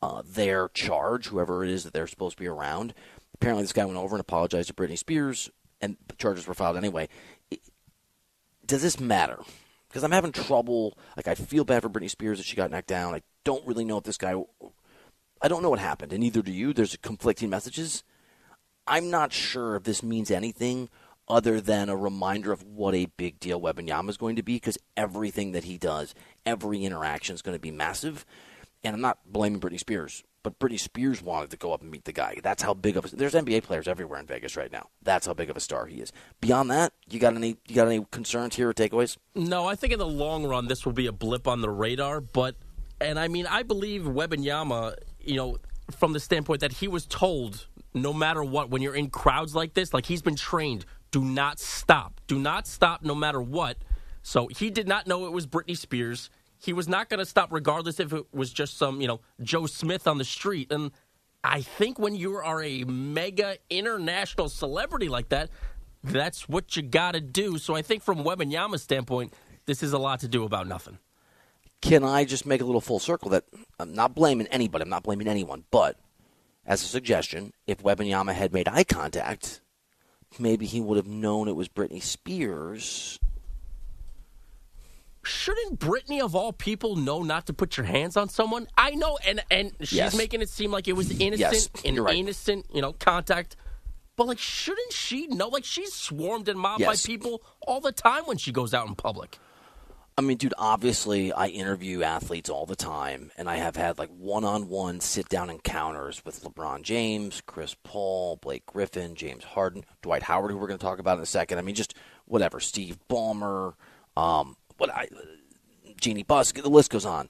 [0.01, 2.95] uh, their charge, whoever it is that they're supposed to be around.
[3.35, 7.07] Apparently, this guy went over and apologized to Britney Spears, and charges were filed anyway.
[8.71, 9.37] Does this matter?
[9.89, 10.97] Because I'm having trouble.
[11.17, 13.13] Like, I feel bad for Britney Spears that she got knocked down.
[13.13, 14.33] I don't really know if this guy.
[15.41, 16.71] I don't know what happened, and neither do you.
[16.71, 18.05] There's conflicting messages.
[18.87, 20.87] I'm not sure if this means anything
[21.27, 24.77] other than a reminder of what a big deal Wembanyama is going to be because
[24.95, 28.25] everything that he does, every interaction is going to be massive.
[28.85, 32.05] And I'm not blaming Britney Spears, but Britney Spears wanted to go up and meet
[32.05, 32.37] the guy.
[32.41, 34.89] That's how big of a there's NBA players everywhere in Vegas right now.
[35.01, 36.11] That's how big of a star he is.
[36.39, 39.17] Beyond that, you got any you got any concerns here or takeaways?
[39.35, 42.21] No, I think in the long run this will be a blip on the radar,
[42.21, 42.55] but
[42.99, 45.57] and I mean I believe Wembanyama, you know,
[45.91, 49.73] from the standpoint that he was told no matter what when you're in crowds like
[49.73, 52.21] this, like he's been trained, do not stop.
[52.27, 53.77] Do not stop no matter what.
[54.23, 56.29] So he did not know it was Britney Spears.
[56.61, 59.65] He was not going to stop regardless if it was just some, you know, Joe
[59.65, 60.91] Smith on the street and
[61.43, 65.49] I think when you are a mega international celebrity like that,
[66.03, 67.57] that's what you got to do.
[67.57, 69.33] So I think from Wembanyama's standpoint,
[69.65, 70.99] this is a lot to do about nothing.
[71.81, 73.45] Can I just make a little full circle that
[73.79, 75.97] I'm not blaming anybody, I'm not blaming anyone, but
[76.65, 79.61] as a suggestion, if Wembanyama had made eye contact,
[80.37, 83.19] maybe he would have known it was Britney Spears.
[85.23, 88.67] Shouldn't Britney of all people know not to put your hands on someone?
[88.77, 90.15] I know, and and she's Yes.
[90.17, 92.15] making it seem like it was innocent Yes, and right.
[92.15, 93.55] innocent, you know, contact.
[94.15, 95.47] But like, shouldn't she know?
[95.47, 97.03] Like, she's swarmed and mobbed Yes.
[97.03, 99.37] by people all the time when she goes out in public.
[100.17, 104.09] I mean, dude, obviously, I interview athletes all the time, and I have had like
[104.09, 109.85] one on one sit down encounters with LeBron James, Chris Paul, Blake Griffin, James Harden,
[110.01, 111.57] Dwight Howard, who we're going to talk about in a second.
[111.59, 111.93] I mean, just
[112.25, 113.73] whatever, Steve Ballmer,
[114.17, 115.07] um, what I,
[116.01, 117.29] Jeanie Buss, the list goes on.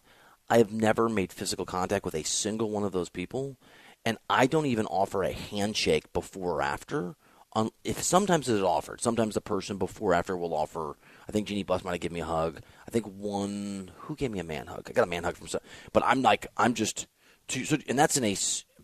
[0.49, 3.57] I have never made physical contact with a single one of those people,
[4.05, 7.15] and I don't even offer a handshake before or after.
[7.53, 10.95] Um, if sometimes it is offered, sometimes the person before or after will offer.
[11.27, 12.61] I think Jeanie Buss might have given me a hug.
[12.87, 14.87] I think one who gave me a man hug.
[14.89, 15.61] I got a man hug from some,
[15.91, 17.07] but I'm like I'm just,
[17.49, 18.37] too, so, and that's in a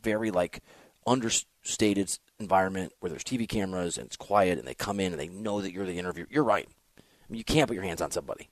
[0.04, 0.62] very like
[1.06, 5.30] understated environment where there's TV cameras and it's quiet and they come in and they
[5.30, 6.28] know that you're the interviewer.
[6.30, 6.68] You're right.
[6.98, 7.02] I
[7.32, 8.50] mean, you can't put your hands on somebody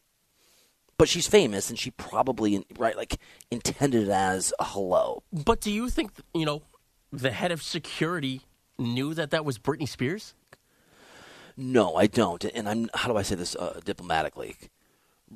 [0.98, 3.18] but she's famous and she probably right like
[3.52, 6.64] intended it as a hello But do you think you know
[7.12, 8.42] the head of security
[8.78, 10.34] knew that that was Britney Spears?
[11.58, 14.58] no i don't and i'm how do i say this uh, diplomatically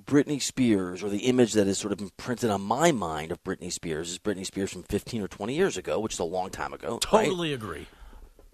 [0.05, 3.71] britney spears or the image that is sort of imprinted on my mind of britney
[3.71, 6.73] spears is britney spears from 15 or 20 years ago which is a long time
[6.73, 7.25] ago right?
[7.25, 7.87] Totally agree.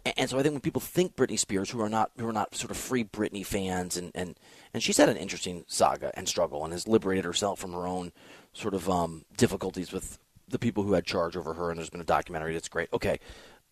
[0.06, 2.56] And- so I think when people think Britney Spears, who are not who are not
[2.56, 4.40] sort of free Britney fans, and, and,
[4.74, 8.12] and she's had an interesting saga and struggle, and has liberated herself from her own
[8.54, 11.72] sort of um, difficulties with the people who had charge over her.
[11.72, 12.90] And there's been a documentary that's great.
[12.94, 13.20] Okay,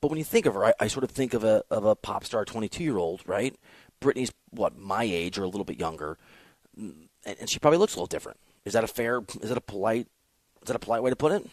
[0.01, 1.95] but when you think of her, I, I sort of think of a of a
[1.95, 3.55] pop star, 22 year old, right?
[4.01, 6.17] Britney's what my age or a little bit younger,
[6.75, 8.39] and, and she probably looks a little different.
[8.65, 9.21] Is that a fair?
[9.41, 10.07] Is that a polite?
[10.61, 11.47] Is that a polite way to put it?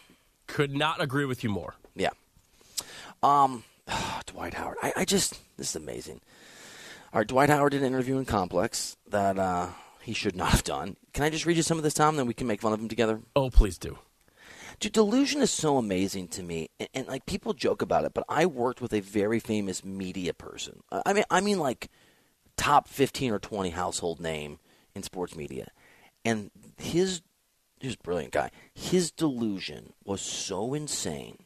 [0.47, 1.75] Could not agree with you more.
[1.95, 2.09] Yeah.
[3.23, 3.63] Um,
[4.25, 4.77] Dwight Howard.
[4.81, 6.21] I, I just this is amazing.
[7.13, 9.69] All right, Dwight Howard did an interview in Complex that uh,
[10.01, 10.95] he should not have done.
[11.13, 12.15] Can I just read you some of this, Tom?
[12.15, 13.21] Then we can make fun of him together.
[13.35, 13.97] Oh, please do.
[14.79, 18.23] Dude, delusion is so amazing to me, and, and like people joke about it, but
[18.27, 20.81] I worked with a very famous media person.
[20.91, 21.89] I I mean, I mean like
[22.57, 24.59] top fifteen or twenty household name
[24.95, 25.67] in sports media,
[26.25, 27.21] and his
[27.79, 28.51] he's a brilliant guy.
[28.73, 31.43] His delusion was so insane,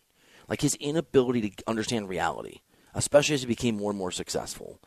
[0.47, 2.59] like his inability to understand reality,
[2.93, 4.79] especially as he became more and more successful.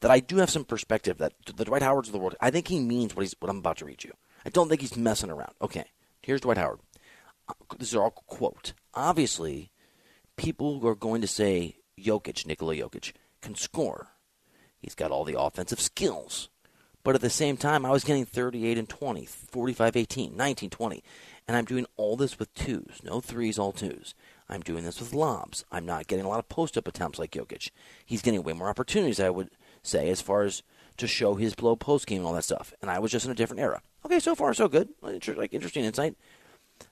[0.00, 2.36] That I do have some perspective that the Dwight Howards of the world.
[2.40, 4.12] I think he means what he's what I'm about to read you.
[4.44, 5.52] I don't think he's messing around.
[5.62, 5.84] Okay,
[6.20, 6.80] here's Dwight Howard
[7.48, 8.72] uh, this is all quote.
[8.94, 9.70] Obviously,
[10.36, 14.08] people are going to say Jokic, Nikola Jokic, can score.
[14.78, 16.48] He's got all the offensive skills.
[17.02, 21.04] But at the same time, I was getting 38 and 20, 45 18, 19 20.
[21.46, 24.14] And I'm doing all this with twos, no threes, all twos.
[24.48, 25.64] I'm doing this with lobs.
[25.72, 27.70] I'm not getting a lot of post up attempts like Jokic.
[28.04, 29.50] He's getting way more opportunities, I would
[29.82, 30.62] say, as far as
[30.96, 32.74] to show his blow post game and all that stuff.
[32.80, 33.80] And I was just in a different era.
[34.04, 34.90] Okay, so far, so good.
[35.00, 36.16] Like, interesting insight.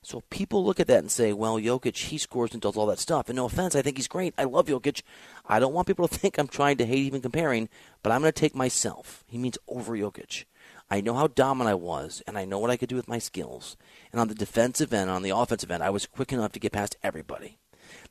[0.01, 2.99] So people look at that and say, well, Jokic, he scores and does all that
[2.99, 3.29] stuff.
[3.29, 4.33] And no offense, I think he's great.
[4.39, 5.03] I love Jokic.
[5.47, 7.69] I don't want people to think I'm trying to hate even comparing,
[8.03, 9.25] but I'm going to take myself.
[9.27, 10.45] He means over Jokic.
[10.93, 13.19] I know how dominant I was, and I know what I could do with my
[13.19, 13.79] skills.
[14.13, 16.73] And on the defensive end, on the offensive end, I was quick enough to get
[16.73, 17.57] past everybody.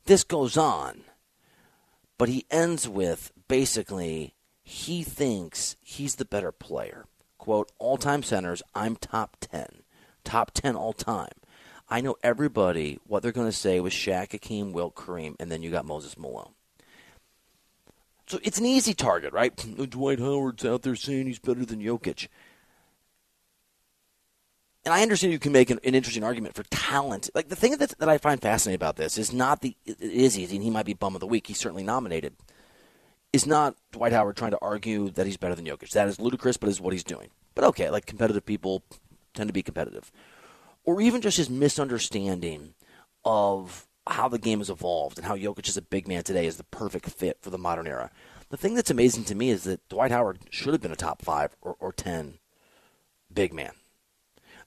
[0.05, 1.01] This goes on,
[2.17, 7.05] but he ends with basically he thinks he's the better player.
[7.37, 9.83] Quote, all time centers, I'm top 10.
[10.23, 11.33] Top 10 all time.
[11.87, 15.61] I know everybody what they're going to say was Shaq, Hakeem, Wilt, Kareem, and then
[15.61, 16.55] you got Moses Malone.
[18.25, 19.55] So it's an easy target, right?
[19.89, 22.27] Dwight Howard's out there saying he's better than Jokic.
[24.83, 27.29] And I understand you can make an, an interesting argument for talent.
[27.35, 30.55] Like the thing that, that I find fascinating about this is not the is easy,
[30.55, 31.47] and he might be bum of the week.
[31.47, 32.33] He's certainly nominated.
[33.31, 35.91] Is not Dwight Howard trying to argue that he's better than Jokic?
[35.91, 37.29] That is ludicrous, but is what he's doing.
[37.55, 38.83] But okay, like competitive people
[39.33, 40.11] tend to be competitive
[40.83, 42.73] or even just his misunderstanding
[43.23, 46.57] of how the game has evolved and how Jokic is a big man today is
[46.57, 48.09] the perfect fit for the modern era.
[48.49, 51.21] The thing that's amazing to me is that Dwight Howard should have been a top
[51.21, 52.39] five or, or ten
[53.31, 53.71] big man.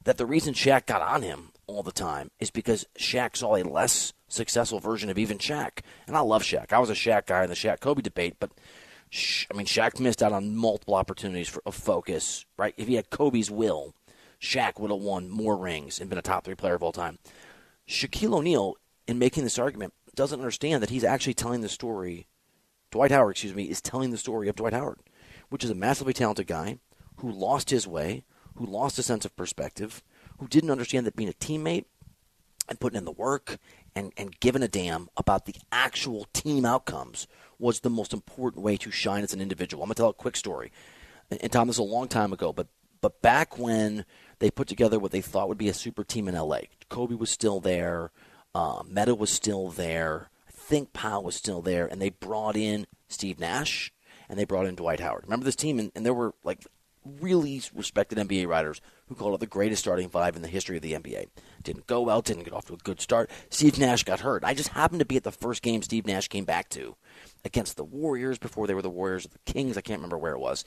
[0.05, 3.63] That the reason Shaq got on him all the time is because Shaq saw a
[3.63, 5.81] less successful version of even Shaq.
[6.07, 6.73] And I love Shaq.
[6.73, 8.51] I was a Shaq guy in the Shaq Kobe debate, but
[9.15, 12.75] Sh- I mean, Shaq missed out on multiple opportunities for, of focus, right?
[12.77, 13.95] If he had Kobe's will,
[14.41, 17.19] Shaq would have won more rings and been a top three player of all time.
[17.89, 18.75] Shaquille O'Neal,
[19.07, 22.27] in making this argument, doesn't understand that he's actually telling the story.
[22.91, 24.99] Dwight Howard, excuse me, is telling the story of Dwight Howard,
[25.49, 26.79] which is a massively talented guy
[27.19, 28.25] who lost his way,
[28.57, 30.03] who lost a sense of perspective,
[30.39, 31.85] who didn't understand that being a teammate
[32.69, 33.59] and putting in the work
[33.95, 37.27] and, and giving a damn about the actual team outcomes
[37.59, 39.83] was the most important way to shine as an individual.
[39.83, 40.73] I'm going to tell a quick story.
[41.31, 42.69] And, and Tom, this is a long time ago, but
[43.01, 44.07] but back when
[44.39, 47.29] they put together what they thought would be a super team in LA, Kobe was
[47.29, 48.13] still there,
[48.55, 52.87] uh, Metta was still there, I think Powell was still there, and they brought in
[53.09, 53.93] Steve Nash
[54.27, 55.25] and they brought in Dwight Howard.
[55.25, 55.79] Remember this team?
[55.79, 56.67] And, and there were like
[57.21, 60.83] really respected NBA writers who called it the greatest starting five in the history of
[60.83, 61.27] the NBA.
[61.63, 63.31] Didn't go well, didn't get off to a good start.
[63.51, 64.45] Steve Nash got hurt.
[64.45, 66.97] I just happened to be at the first game Steve Nash came back to
[67.45, 69.77] against the Warriors before they were the Warriors, the Kings.
[69.77, 70.65] I can't remember where it was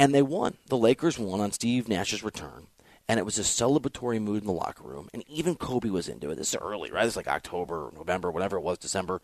[0.00, 0.56] and they won.
[0.68, 2.68] The Lakers won on Steve Nash's return,
[3.06, 5.10] and it was a celebratory mood in the locker room.
[5.12, 6.36] And even Kobe was into it.
[6.36, 7.04] This is early, right?
[7.04, 9.20] This is like October, November, whatever it was, December.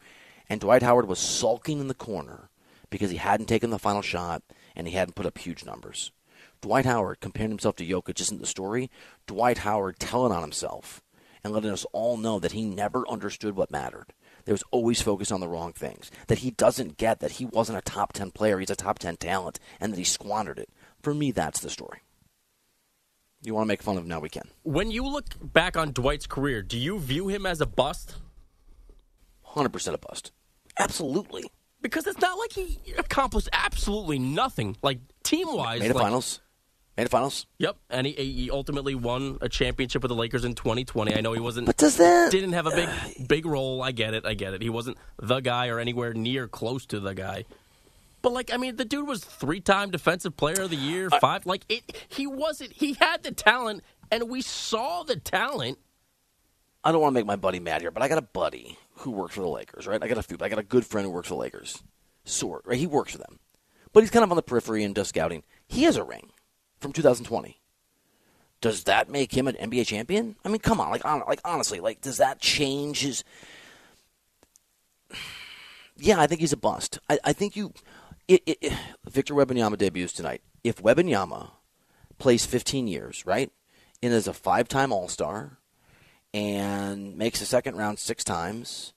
[0.51, 2.51] And Dwight Howard was sulking in the corner
[2.91, 4.43] because he hadn't taken the final shot
[4.77, 6.13] and he hadn't put up huge numbers.
[6.61, 8.91] Dwight Howard comparing himself to Jokic isn't the story.
[9.27, 11.03] Dwight Howard telling on himself
[11.43, 14.13] and letting us all know that he never understood what mattered
[14.47, 16.11] that was always focused on the wrong things.
[16.29, 19.17] That he doesn't get that he wasn't a top 10 player, he's a top 10
[19.17, 20.71] talent, and that he squandered it.
[21.03, 22.01] For me, that's the story.
[23.43, 24.49] You want to make fun of him now we can.
[24.63, 28.17] When you look back on Dwight's career, do you view him as a bust?
[29.55, 30.33] 100% a bust.
[30.79, 31.45] Absolutely.
[31.91, 34.77] Because it's not like he accomplished absolutely nothing.
[34.83, 36.41] Like team wise, made the like, finals.
[36.97, 37.47] Made the finals.
[37.59, 41.15] Yep, and he, he, ultimately won a championship with the Lakers in 2020.
[41.15, 41.67] I know he wasn't.
[41.67, 42.89] But does that didn't have a big
[43.29, 43.83] big role?
[43.83, 44.25] I get it.
[44.25, 44.63] I get it.
[44.63, 47.45] He wasn't the guy or anywhere near close to the guy.
[48.23, 51.47] But like, I mean, the dude was three time defensive player of the year, five.
[51.47, 52.73] like it, he wasn't.
[52.73, 55.79] He had the talent, and we saw the talent.
[56.87, 59.11] I don't want to make my buddy mad here, but I got a buddy who
[59.11, 60.01] works for the Lakers, right?
[60.01, 60.37] I got a few.
[60.41, 61.83] I got a good friend who works for the Lakers,
[62.25, 62.79] sort right.
[62.79, 63.41] He works for them,
[63.93, 65.43] but he's kind of on the periphery and does scouting.
[65.67, 66.31] He has a ring
[66.79, 67.61] from 2020.
[68.61, 70.37] Does that make him an NBA champion?
[70.45, 73.25] I mean, come on, like, on, like honestly, like, does that change his?
[75.99, 76.99] Yeah, I think he's a bust.
[77.09, 77.73] I, I think you,
[78.29, 78.71] it, it,
[79.09, 80.43] Victor Wembanyama debuts tonight.
[80.63, 81.53] If Wembanyama
[82.19, 83.51] plays 15 years, right,
[84.03, 85.57] and is a five-time All-Star,
[86.37, 88.93] and makes the second round six times,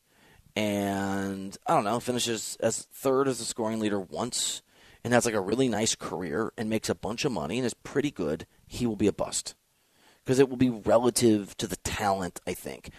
[0.58, 4.62] and I don't know, finishes as third as the scoring leader once
[5.06, 7.74] and has like a really nice career and makes a bunch of money and is
[7.74, 9.56] pretty good, he will be a bust
[10.26, 12.42] because it will be relative to the talent.
[12.46, 12.90] I think.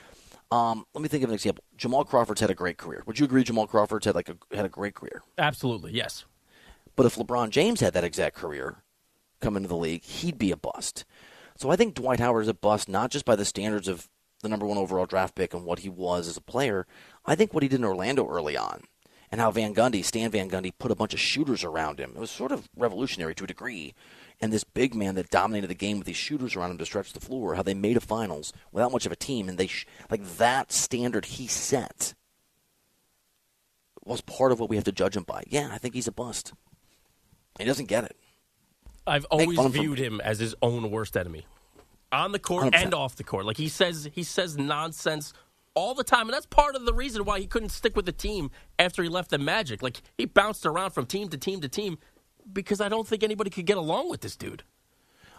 [0.50, 1.62] Um, let me think of an example.
[1.76, 3.02] Jamal Crawford's had a great career.
[3.06, 3.44] Would you agree?
[3.44, 5.22] Jamal Crawford's had like a had a great career.
[5.36, 6.24] Absolutely, yes.
[6.96, 8.78] But if LeBron James had that exact career
[9.42, 11.04] come into the league, he'd be a bust.
[11.58, 14.08] So I think Dwight Howard is a bust not just by the standards of
[14.42, 16.86] the number one overall draft pick and what he was as a player.
[17.26, 18.84] I think what he did in Orlando early on
[19.30, 22.12] and how Van Gundy, Stan Van Gundy, put a bunch of shooters around him.
[22.14, 23.94] It was sort of revolutionary to a degree.
[24.40, 27.12] And this big man that dominated the game with these shooters around him to stretch
[27.12, 29.86] the floor, how they made a finals without much of a team, and they sh-
[30.10, 32.14] like that standard he set
[34.04, 35.44] was part of what we have to judge him by.
[35.46, 36.54] Yeah, I think he's a bust.
[37.58, 38.16] He doesn't get it.
[39.06, 41.46] I've always viewed him as his own worst enemy,
[42.12, 42.74] on the court 100%.
[42.74, 43.44] and off the court.
[43.44, 45.32] Like he says, he says nonsense
[45.74, 46.22] all the time.
[46.22, 49.08] And that's part of the reason why he couldn't stick with the team after he
[49.08, 49.82] left the Magic.
[49.82, 51.98] Like, he bounced around from team to team to team
[52.52, 54.64] because I don't think anybody could get along with this dude.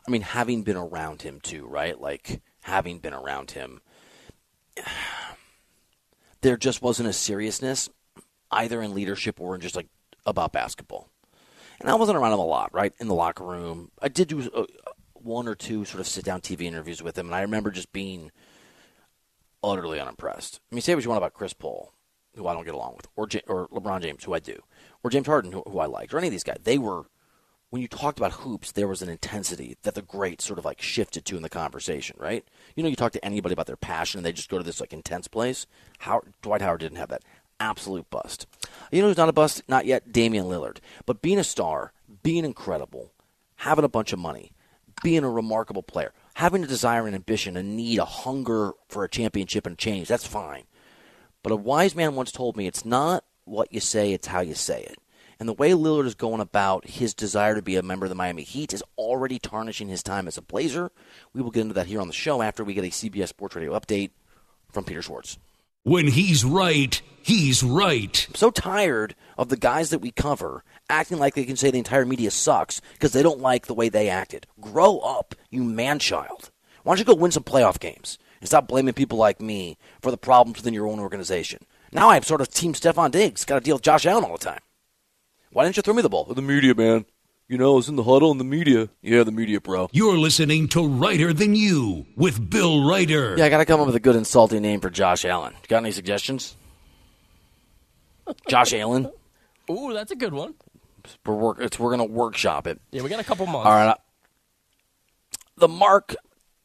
[0.08, 2.00] I mean, having been around him, too, right?
[2.00, 3.82] Like, having been around him,
[6.42, 7.90] there just wasn't a seriousness
[8.50, 9.88] either in leadership or in just like
[10.26, 11.08] about basketball.
[11.80, 12.94] And I wasn't around him a lot, right?
[13.00, 13.92] In the locker room.
[14.02, 14.66] I did do uh,
[15.24, 17.92] one or two sort of sit down TV interviews with him, and I remember just
[17.92, 18.32] being
[19.64, 20.60] utterly unimpressed.
[20.72, 21.94] I mean, say what you want about Chris Paul,
[22.36, 24.62] who I don't get along with, or J- or LeBron James, who I do,
[25.04, 26.58] or James Harden, who, who I liked, or any of these guys.
[26.64, 27.06] They were
[27.72, 30.82] when you talked about hoops, there was an intensity that the greats sort of like
[30.82, 32.46] shifted to in the conversation, right?
[32.76, 34.82] You know, you talk to anybody about their passion, and they just go to this
[34.82, 35.66] like intense place.
[36.00, 37.24] How Dwight Howard didn't have that.
[37.62, 38.46] Absolute bust.
[38.92, 39.64] You know who's not a bust?
[39.70, 40.12] Not yet.
[40.12, 40.80] Damian Lillard.
[41.06, 43.14] But being a star, being incredible,
[43.58, 44.52] having a bunch of money,
[45.04, 49.10] being a remarkable player having a desire and ambition, a need, a hunger for a
[49.10, 50.64] championship and change, that's fine.
[51.44, 54.56] But a wise man once told me it's not what you say, it's how you
[54.56, 54.98] say it.
[55.40, 58.16] And the way Lillard is going about his desire to be a member of the
[58.16, 60.92] Miami Heat is already tarnishing his time as a Blazer.
[61.34, 63.56] We will get into that here on the show after we get a CBS Sports
[63.56, 64.12] Radio update
[64.72, 65.40] from Peter Schwartz.
[65.84, 68.28] When he's right, he's right.
[68.30, 71.80] I'm so tired of the guys that we cover acting like they can say the
[71.80, 74.46] entire media sucks because they don't like the way they acted.
[74.60, 76.52] Grow up, you man child.
[76.84, 80.12] Why don't you go win some playoff games and stop blaming people like me for
[80.12, 81.66] the problems within your own organization?
[81.92, 83.44] Now I'm sort of Team Stefon Diggs.
[83.44, 84.62] Got to deal with Josh Allen all the time.
[85.52, 86.26] Why didn't you throw me the ball?
[86.26, 87.06] The media, man.
[87.52, 88.88] You know, it's in the huddle in the media.
[89.02, 89.90] Yeah, the media, bro.
[89.92, 93.36] You're listening to Reiter Than You with Bill Reiter.
[93.38, 95.54] Yeah, I got to come up with a good insulting name for Josh Allen.
[95.68, 96.56] Got any suggestions?
[98.48, 99.12] Josh Allen.
[99.70, 100.54] Ooh, that's a good one.
[101.26, 101.58] We're work.
[101.60, 102.80] It's, we're gonna workshop it.
[102.92, 103.66] Yeah, we got a couple months.
[103.66, 103.90] All right.
[103.90, 103.98] I-
[105.58, 106.16] The mark.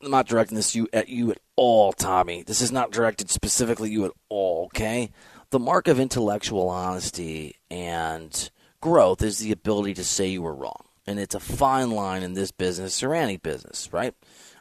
[0.01, 2.45] I'm not directing this you at you at all, Tommy.
[2.45, 4.67] This is not directed specifically you at all.
[4.67, 5.11] Okay.
[5.51, 8.51] The mark of intellectual honesty and
[8.81, 12.35] growth is the ability to say you were wrong, and it's a fine line in
[12.35, 14.15] this business or any business, right?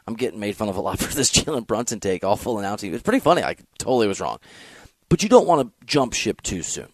[0.06, 2.94] I'm getting made fun of a lot for this Jalen Brunson take, awful announcing.
[2.94, 3.42] It's pretty funny.
[3.42, 4.38] I totally was wrong,
[5.08, 6.88] but you don't want to jump ship too soon.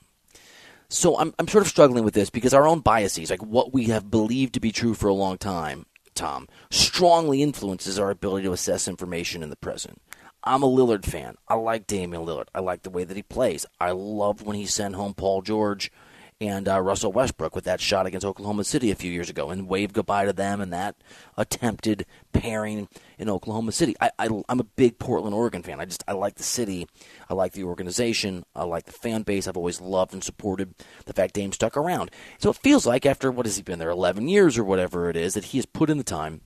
[0.88, 3.84] So I'm, I'm sort of struggling with this because our own biases, like what we
[3.84, 8.52] have believed to be true for a long time, Tom, strongly influences our ability to
[8.52, 10.02] assess information in the present.
[10.44, 11.36] I'm a Lillard fan.
[11.48, 12.48] I like Damian Lillard.
[12.54, 13.64] I like the way that he plays.
[13.80, 15.90] I loved when he sent home Paul George
[16.42, 19.68] and uh, Russell Westbrook with that shot against Oklahoma City a few years ago and
[19.68, 20.96] waved goodbye to them and that
[21.36, 23.94] attempted pairing in Oklahoma City.
[24.00, 25.78] I, I, I'm a big Portland, Oregon fan.
[25.78, 26.88] I just I like the city.
[27.30, 28.44] I like the organization.
[28.56, 29.46] I like the fan base.
[29.46, 30.74] I've always loved and supported
[31.04, 32.10] the fact Dame stuck around.
[32.38, 35.14] So it feels like after what has he been there 11 years or whatever it
[35.14, 36.40] is that he has put in the time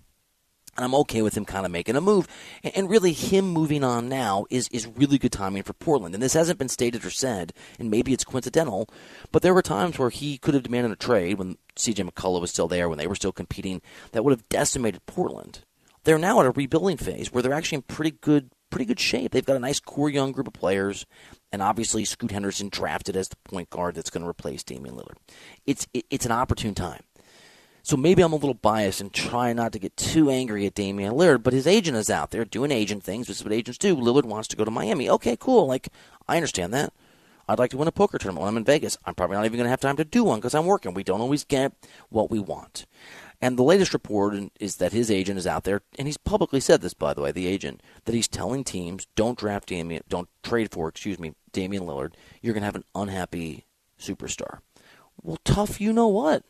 [0.76, 2.28] and I'm okay with him kind of making a move.
[2.74, 6.14] And really, him moving on now is, is really good timing for Portland.
[6.14, 8.88] And this hasn't been stated or said, and maybe it's coincidental,
[9.32, 12.50] but there were times where he could have demanded a trade when CJ McCollum was
[12.50, 15.60] still there, when they were still competing, that would have decimated Portland.
[16.04, 19.32] They're now at a rebuilding phase where they're actually in pretty good pretty good shape.
[19.32, 21.06] They've got a nice core young group of players,
[21.52, 25.16] and obviously Scoot Henderson drafted as the point guard that's going to replace Damian Lillard.
[25.66, 27.02] It's it, it's an opportune time.
[27.86, 31.12] So maybe I'm a little biased and try not to get too angry at Damian
[31.12, 33.94] Lillard, but his agent is out there doing agent things, which is what agents do.
[33.94, 35.08] Lillard wants to go to Miami.
[35.08, 35.68] Okay, cool.
[35.68, 35.90] Like,
[36.26, 36.92] I understand that.
[37.48, 38.98] I'd like to win a poker tournament when I'm in Vegas.
[39.04, 40.94] I'm probably not even going to have time to do one because I'm working.
[40.94, 41.74] We don't always get
[42.08, 42.86] what we want.
[43.40, 46.80] And the latest report is that his agent is out there, and he's publicly said
[46.80, 50.72] this, by the way, the agent, that he's telling teams, don't draft Damian, don't trade
[50.72, 52.14] for, excuse me, Damian Lillard.
[52.42, 53.64] You're going to have an unhappy
[53.96, 54.58] superstar.
[55.22, 56.42] Well, tough, you know what?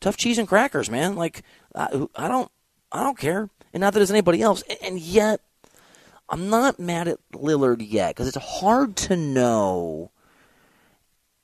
[0.00, 1.16] Tough cheese and crackers, man.
[1.16, 1.42] Like
[1.74, 2.50] I, I don't,
[2.92, 4.62] I don't care, and not that there's anybody else.
[4.82, 5.40] And yet,
[6.28, 10.10] I'm not mad at Lillard yet because it's hard to know.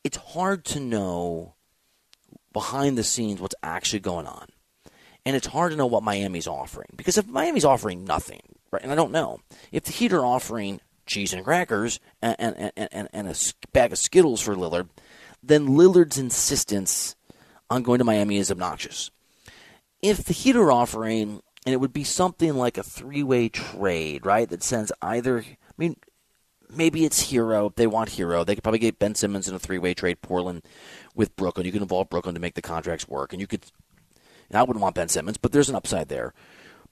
[0.05, 1.55] It's hard to know
[2.53, 4.48] behind the scenes what's actually going on,
[5.24, 8.92] and it's hard to know what Miami's offering because if Miami's offering nothing, right, and
[8.92, 9.40] I don't know
[9.70, 13.34] if the Heat are offering cheese and crackers and and, and, and a
[13.72, 14.88] bag of Skittles for Lillard,
[15.42, 17.16] then Lillard's insistence
[17.72, 19.10] on going to Miami is obnoxious.
[20.00, 24.26] If the Heat are offering, and it would be something like a three way trade,
[24.26, 24.48] right?
[24.48, 25.96] That sends either, I mean,
[26.68, 27.74] maybe it's Herro.
[27.74, 28.44] They want Herro.
[28.44, 30.62] They could probably get Ben Simmons in a three way trade, Portland
[31.14, 31.66] with Brooklyn.
[31.66, 33.32] You can involve Brooklyn to make the contracts work.
[33.32, 33.64] And you could,
[34.48, 36.34] and I wouldn't want Ben Simmons, but there's an upside there.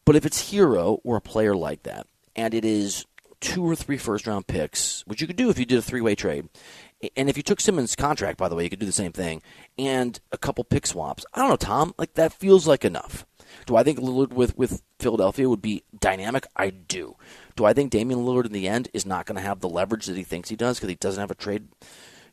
[0.05, 2.07] But if it's Herro or a player like that,
[2.37, 3.05] and it is
[3.41, 6.01] two or three first round picks, which you could do if you did a three
[6.01, 6.49] way trade,
[7.17, 9.43] and if you took Simmons' contract, by the way, you could do the same thing,
[9.79, 11.25] and a couple pick swaps.
[11.35, 11.95] I don't know, Tom.
[11.99, 13.27] Like that feels like enough.
[13.67, 16.47] Do I think Lillard with, with Philadelphia would be dynamic?
[16.57, 17.17] I do.
[17.57, 20.07] Do I think Damian Lillard in the end is not going to have the leverage
[20.07, 21.69] that he thinks he does because he doesn't have a trade?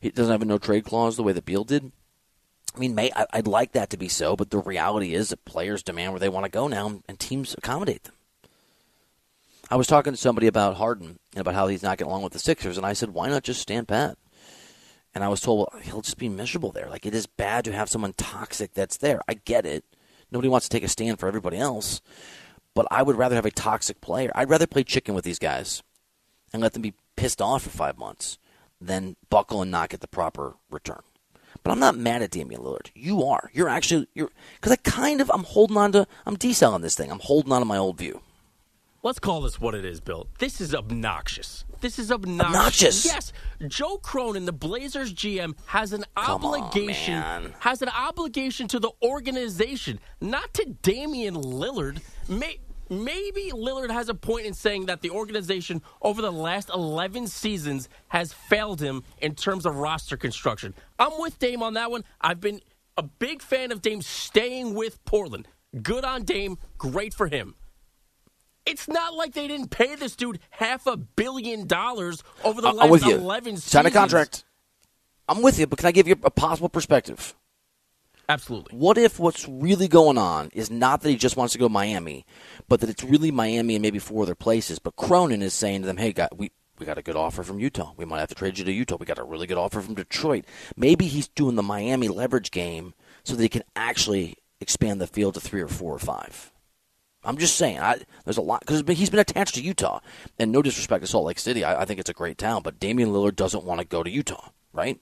[0.00, 1.90] He doesn't have a no trade clause the way that Beal did.
[2.74, 5.44] I mean, may, I, I'd like that to be so, but the reality is that
[5.44, 8.14] players demand where they want to go now, and teams accommodate them.
[9.70, 12.32] I was talking to somebody about Harden and about how he's not getting along with
[12.32, 14.16] the Sixers, and I said, why not just stand pat?
[15.18, 16.88] And I was told, well, he'll just be miserable there.
[16.88, 19.20] Like, it is bad to have someone toxic that's there.
[19.26, 19.84] I get it.
[20.30, 22.00] Nobody wants to take a stand for everybody else.
[22.72, 24.30] But I would rather have a toxic player.
[24.36, 25.82] I'd rather play chicken with these guys
[26.52, 28.38] and let them be pissed off for five months
[28.80, 31.02] than buckle and not get the proper return.
[31.64, 32.90] But I'm not mad at Damian Lillard.
[32.94, 33.50] You are.
[33.52, 37.10] You're actually you're because I kind of I'm holding on to I'm deselling this thing.
[37.10, 38.20] I'm holding on to my old view.
[39.02, 40.28] Let's call this what it is, Bill.
[40.38, 41.64] This is obnoxious.
[41.80, 42.56] This is obnoxious.
[42.56, 43.04] Obnoxious.
[43.04, 43.32] Yes,
[43.68, 47.14] Joe Cronin, the Blazers GM, has an Come obligation.
[47.20, 47.54] man.
[47.60, 52.00] has an obligation to the organization, not to Damian Lillard.
[52.28, 52.58] May,
[52.90, 57.88] maybe Lillard has a point in saying that the organization over the last 11 seasons
[58.08, 60.74] has failed him in terms of roster construction.
[60.98, 62.04] I'm with Dame on that one.
[62.20, 62.60] I've been
[62.96, 65.46] a big fan of Dame staying with Portland.
[65.82, 66.58] Good on Dame.
[66.78, 67.54] Great for him.
[68.68, 72.70] It's not like they didn't pay this dude half a billion dollars over the I-
[72.70, 73.16] I'm last with you.
[73.16, 73.64] 11 seasons.
[73.70, 74.44] Sign a contract.
[75.28, 77.34] I'm with you, but can I give you a possible perspective?
[78.30, 78.76] Absolutely.
[78.76, 81.72] What if what's really going on is not that he just wants to go to
[81.72, 82.26] Miami,
[82.68, 84.78] but that it's really Miami and maybe four other places?
[84.78, 87.58] But Cronin is saying to them, "Hey, guy, we we got a good offer from
[87.58, 87.92] Utah.
[87.96, 88.96] We might have to trade you to Utah.
[89.00, 90.44] We got a really good offer from Detroit.
[90.76, 92.92] Maybe he's doing the Miami leverage game
[93.24, 96.52] so that he can actually expand the field to three or four or five.
[97.24, 100.00] I'm just saying, I, there's a lot because he's been attached to Utah,
[100.38, 102.78] and no disrespect to Salt Lake City, I, I think it's a great town, but
[102.78, 105.00] Damian Lillard doesn't want to go to Utah, right?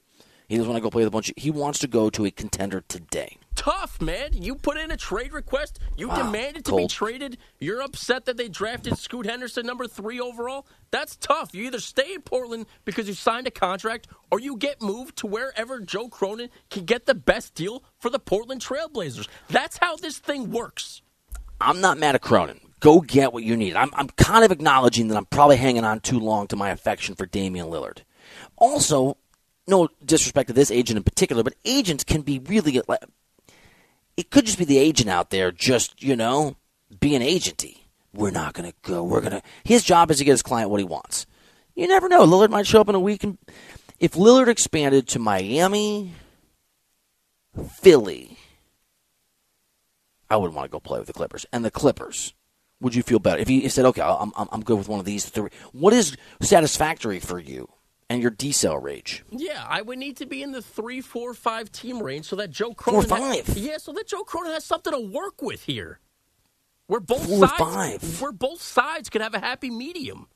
[0.48, 1.30] He doesn't want to go play with a bunch.
[1.30, 3.36] Of, he wants to go to a contender today.
[3.56, 4.30] Tough man.
[4.32, 5.80] You put in a trade request.
[5.96, 6.82] You Wow, demanded to cold.
[6.82, 7.38] be traded.
[7.58, 10.66] You're upset that they drafted Scoot Henderson number three overall.
[10.92, 11.52] That's tough.
[11.52, 15.26] You either stay in Portland because you signed a contract, or you get moved to
[15.26, 19.26] wherever Joe Cronin can get the best deal for the Portland Trailblazers.
[19.48, 21.02] That's how this thing works.
[21.60, 22.60] I'm not mad at Cronin.
[22.80, 23.74] Go get what you need.
[23.74, 27.14] I'm, I'm kind of acknowledging that I'm probably hanging on too long to my affection
[27.14, 28.02] for Damian Lillard.
[28.56, 29.16] Also,
[29.66, 32.80] no disrespect to this agent in particular, but agents can be really
[34.16, 36.56] it could just be the agent out there just, you know,
[37.00, 37.80] being agenty.
[38.14, 39.04] We're not to go.
[39.04, 39.42] We're to.
[39.64, 41.26] His job is to get his client what he wants.
[41.74, 42.26] You never know.
[42.26, 43.22] Lillard might show up in a week.
[43.24, 43.36] And
[44.00, 46.12] if Lillard expanded to Miami,
[47.74, 48.35] Philly,
[50.30, 51.46] I wouldn't want to go play with the Clippers.
[51.52, 52.34] And the Clippers,
[52.80, 55.06] would you feel better if you said, "Okay, I'm I'm, I'm good with one of
[55.06, 55.50] these three?
[55.72, 57.68] What is satisfactory for you
[58.10, 59.24] and your decel rage?
[59.30, 62.50] Yeah, I would need to be in the three, four, five team range so that
[62.50, 63.08] Joe Four, Cronin.
[63.08, 63.56] ha- five?
[63.58, 66.00] yeah, so that Joe Cronin has something to work with here.
[66.88, 67.58] Where both Four, sides,
[68.04, 68.20] five.
[68.20, 70.28] where both sides could have a happy medium.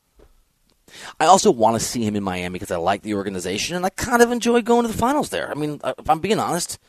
[1.20, 3.90] I also want to see him in Miami because I like the organization and I
[3.90, 5.48] kind of enjoy going to the finals there.
[5.48, 6.80] I mean, if I'm being honest,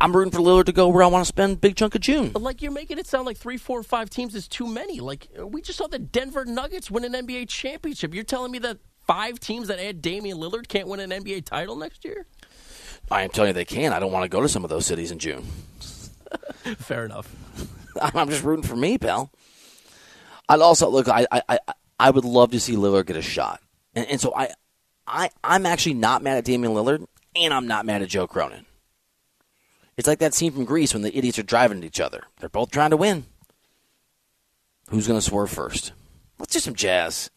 [0.00, 2.00] I'm rooting for Lillard to go where I want to spend a big chunk of
[2.00, 2.28] June.
[2.30, 5.00] But like you're making it sound like three, four, five teams is too many.
[5.00, 8.14] Like we just saw the Denver Nuggets win an NBA championship.
[8.14, 11.74] You're telling me that five teams that add Damian Lillard can't win an NBA title
[11.74, 12.26] next year?
[13.10, 13.92] I am telling you they can.
[13.92, 15.42] I don't want to go to some of those cities in June.
[16.76, 17.34] Fair enough.
[18.02, 19.32] I'm just rooting for me, pal.
[20.48, 21.08] I'd also look.
[21.08, 21.58] I I I,
[21.98, 23.60] I would love to see Lillard get a shot,
[23.94, 24.50] and, and so I
[25.06, 28.64] I I'm actually not mad at Damian Lillard, and I'm not mad at Joe Cronin.
[29.98, 32.22] It's like that scene from Grease when the idiots are driving at each other.
[32.38, 33.26] They're both trying to win.
[34.90, 35.92] Who's going to swerve first?
[36.38, 37.30] Let's do some jazz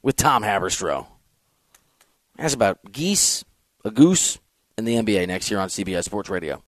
[0.00, 1.06] with Tom Haberstroh.
[2.36, 3.44] That's about geese,
[3.84, 4.38] a goose,
[4.78, 6.64] and the NBA next year on CBS Sports Radio.